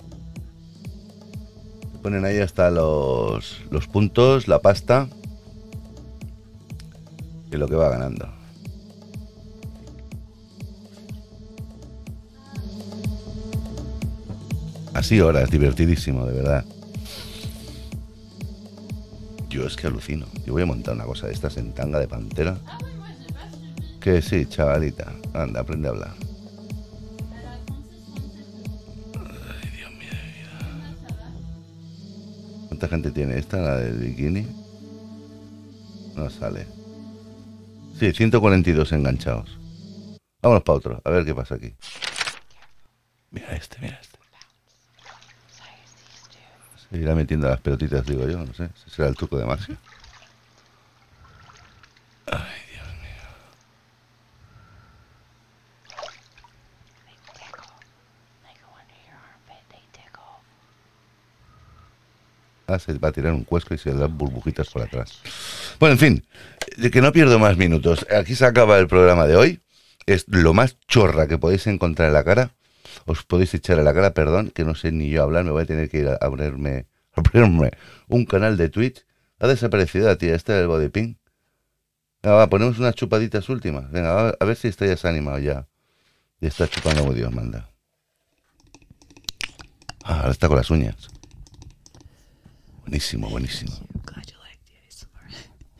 Ponen 2.02 2.24
ahí 2.24 2.38
hasta 2.38 2.70
los, 2.70 3.60
los 3.70 3.88
puntos, 3.88 4.48
la 4.48 4.60
pasta. 4.60 5.08
Y 7.52 7.56
lo 7.58 7.68
que 7.68 7.74
va 7.74 7.90
ganando. 7.90 8.26
Así 14.94 15.20
horas, 15.20 15.50
divertidísimo, 15.50 16.24
de 16.24 16.32
verdad. 16.32 16.64
Yo 19.50 19.66
es 19.66 19.76
que 19.76 19.86
alucino. 19.86 20.26
Yo 20.46 20.54
voy 20.54 20.62
a 20.62 20.66
montar 20.66 20.94
una 20.94 21.04
cosa 21.04 21.26
de 21.26 21.34
estas 21.34 21.58
en 21.58 21.72
tanga 21.72 21.98
de 21.98 22.08
pantera. 22.08 22.56
Que 24.00 24.22
sí, 24.22 24.46
chavalita. 24.46 25.12
Anda, 25.34 25.60
aprende 25.60 25.88
a 25.88 25.90
hablar. 25.90 26.14
Ay, 29.14 29.70
Dios 29.76 29.90
mío. 29.92 30.08
¿Cuánta 32.68 32.88
gente 32.88 33.10
tiene 33.10 33.38
esta, 33.38 33.58
la 33.58 33.76
del 33.76 33.98
bikini? 33.98 34.46
No 36.16 36.30
sale. 36.30 36.81
Sí, 38.02 38.12
142 38.12 38.90
enganchados. 38.90 39.56
Vámonos 40.42 40.64
para 40.64 40.76
otro, 40.76 41.00
a 41.04 41.10
ver 41.10 41.24
qué 41.24 41.32
pasa 41.36 41.54
aquí. 41.54 41.72
Mira 43.30 43.54
este, 43.54 43.78
mira 43.80 43.96
este. 44.02 44.18
Se 46.90 46.98
irá 46.98 47.14
metiendo 47.14 47.48
las 47.48 47.60
pelotitas, 47.60 48.04
digo 48.04 48.28
yo, 48.28 48.38
no 48.38 48.52
sé. 48.54 48.64
Ese 48.64 48.90
será 48.90 49.06
el 49.06 49.14
truco 49.14 49.38
de 49.38 49.46
magia. 49.46 49.76
Ay, 52.26 52.40
Dios 52.72 52.88
mío. 52.88 53.22
Ah, 62.66 62.80
se 62.80 62.98
va 62.98 63.10
a 63.10 63.12
tirar 63.12 63.32
un 63.32 63.44
cuesco 63.44 63.74
y 63.74 63.78
se 63.78 63.92
le 63.92 64.00
dan 64.00 64.18
burbujitas 64.18 64.68
por 64.70 64.82
atrás. 64.82 65.20
Bueno, 65.78 65.92
en 65.92 65.98
fin 66.00 66.24
de 66.76 66.90
que 66.90 67.00
no 67.00 67.12
pierdo 67.12 67.38
más 67.38 67.56
minutos. 67.56 68.06
Aquí 68.11 68.35
se 68.35 68.44
acaba 68.44 68.78
el 68.78 68.88
programa 68.88 69.26
de 69.26 69.37
hoy. 69.37 69.61
Es 70.06 70.24
lo 70.28 70.52
más 70.54 70.78
chorra 70.88 71.28
que 71.28 71.38
podéis 71.38 71.66
encontrar 71.66 72.08
en 72.08 72.14
la 72.14 72.24
cara. 72.24 72.54
Os 73.06 73.22
podéis 73.22 73.54
echar 73.54 73.78
a 73.78 73.82
la 73.82 73.94
cara, 73.94 74.14
perdón, 74.14 74.50
que 74.50 74.64
no 74.64 74.74
sé 74.74 74.92
ni 74.92 75.11
yo 75.11 75.22
hablar. 75.22 75.44
Me 75.44 75.50
voy 75.50 75.62
a 75.62 75.66
tener 75.66 75.88
que 75.88 75.98
ir 75.98 76.08
a 76.08 76.18
abrirme, 76.20 76.87
abrirme 77.14 77.70
un 78.08 78.24
canal 78.24 78.56
de 78.56 78.68
Twitch. 78.68 79.04
Ha 79.38 79.46
desaparecido 79.46 80.06
la 80.06 80.16
tía 80.16 80.35
esta 80.35 80.54
del 80.54 80.68
body 80.68 80.88
ping. 80.88 81.14
Venga, 82.22 82.37
va, 82.37 82.48
ponemos 82.48 82.78
unas 82.78 82.94
chupaditas 82.94 83.48
últimas. 83.48 83.90
Venga, 83.90 84.30
a 84.30 84.44
ver 84.44 84.56
si 84.56 84.68
esta 84.68 84.87
ya 84.87 84.96
se 84.96 85.08
animado 85.08 85.38
ya. 85.38 85.66
Y 86.40 86.46
está 86.46 86.68
chupando 86.68 87.02
como 87.02 87.14
Dios 87.14 87.32
manda. 87.32 87.68
Ah, 90.04 90.20
ahora 90.20 90.30
está 90.30 90.48
con 90.48 90.56
las 90.56 90.70
uñas. 90.70 90.96
Buenísimo, 92.85 93.28
buenísimo. 93.30 93.72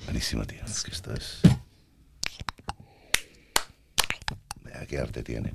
Buenísimo, 0.05 0.45
tío. 0.45 0.65
Es 0.65 0.83
que 0.83 0.91
esto 0.91 1.13
es. 1.15 1.41
Mira 4.65 4.87
qué 4.87 4.99
arte 4.99 5.23
tiene. 5.23 5.55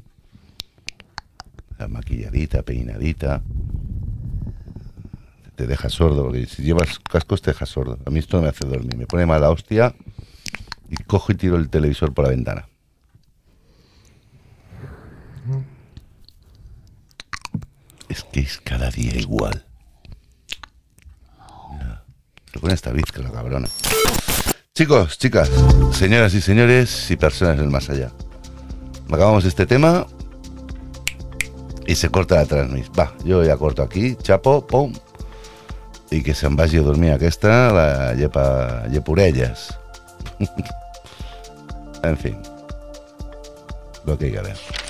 La 1.78 1.88
maquilladita, 1.88 2.64
peinadita. 2.64 3.42
Te 5.56 5.68
deja 5.68 5.90
sordo, 5.90 6.24
porque 6.24 6.46
si 6.46 6.64
llevas 6.64 7.00
cascos 7.00 7.42
te 7.42 7.52
deja 7.52 7.66
sordo. 7.66 8.00
A 8.06 8.10
mí 8.10 8.20
esto 8.20 8.42
me 8.42 8.48
hace 8.48 8.66
dormir. 8.66 8.98
Me 8.98 9.08
pone 9.08 9.26
mala 9.26 9.50
hostia 9.50 9.96
y 10.90 10.96
cojo 11.04 11.32
y 11.32 11.36
tiro 11.36 11.58
el 11.58 11.70
televisor 11.70 12.14
por 12.14 12.26
la 12.26 12.32
ventana. 12.32 12.68
Es 18.10 18.24
que 18.24 18.40
es 18.40 18.60
cada 18.60 18.90
día 18.90 19.16
igual. 19.16 19.67
Pone 22.60 22.74
esta 22.74 22.92
bizca 22.92 23.22
la 23.22 23.32
cabrona. 23.32 23.68
Chicos, 24.74 25.18
chicas, 25.18 25.50
señoras 25.92 26.34
y 26.34 26.42
señores 26.42 27.10
y 27.12 27.16
personas 27.16 27.58
del 27.58 27.70
más 27.70 27.90
allá. 27.90 28.12
Acabamos 29.10 29.46
este 29.46 29.66
tema 29.66 30.06
y 31.86 31.96
se 31.96 32.10
corta 32.10 32.36
la 32.36 32.46
transmisión. 32.46 32.94
Va, 33.00 33.14
yo 33.24 33.44
ya 33.44 33.58
corto 33.58 33.82
aquí, 33.82 34.16
chapo, 34.22 34.66
pum. 34.68 34.94
Y 36.10 36.24
que 36.24 36.34
se'n 36.34 36.56
vagi 36.56 36.78
a 36.78 36.82
dormir 36.82 37.12
aquesta, 37.12 37.74
la 37.74 38.14
llepa, 38.14 38.88
llepurelles. 38.88 39.76
en 42.04 42.18
fin. 42.18 42.38
Lo 44.06 44.18
que 44.18 44.26
hay 44.26 44.32
que 44.32 44.87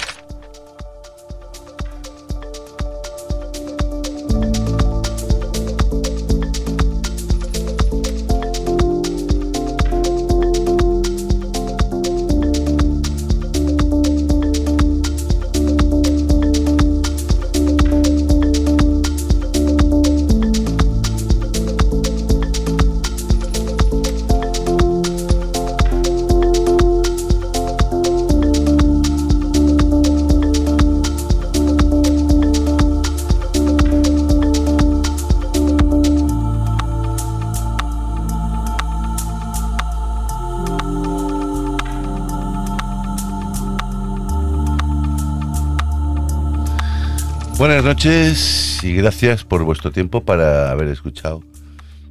noches 47.88 48.84
y 48.84 48.94
gracias 48.96 49.46
por 49.46 49.64
vuestro 49.64 49.94
tiempo 49.94 50.26
para 50.26 50.72
haber 50.72 50.90
escuchado 50.90 51.42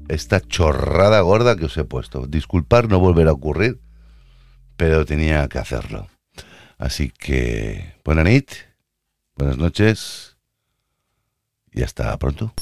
esta 0.09 0.41
chorrada 0.41 1.21
gorda 1.21 1.55
que 1.55 1.67
os 1.67 1.77
he 1.77 1.85
puesto. 1.85 2.27
Disculpar, 2.27 2.89
no 2.89 2.99
volverá 2.99 3.29
a 3.29 3.35
ocurrir, 3.35 3.79
pero 4.79 5.05
tenía 5.05 5.47
que 5.49 5.59
hacerlo. 5.59 6.09
Así 6.79 7.11
que, 7.11 7.95
buena 8.07 8.25
nit, 8.25 8.53
buenas 9.35 9.59
noches 9.59 10.39
y 11.73 11.83
hasta 11.83 12.17
pronto. 12.17 12.55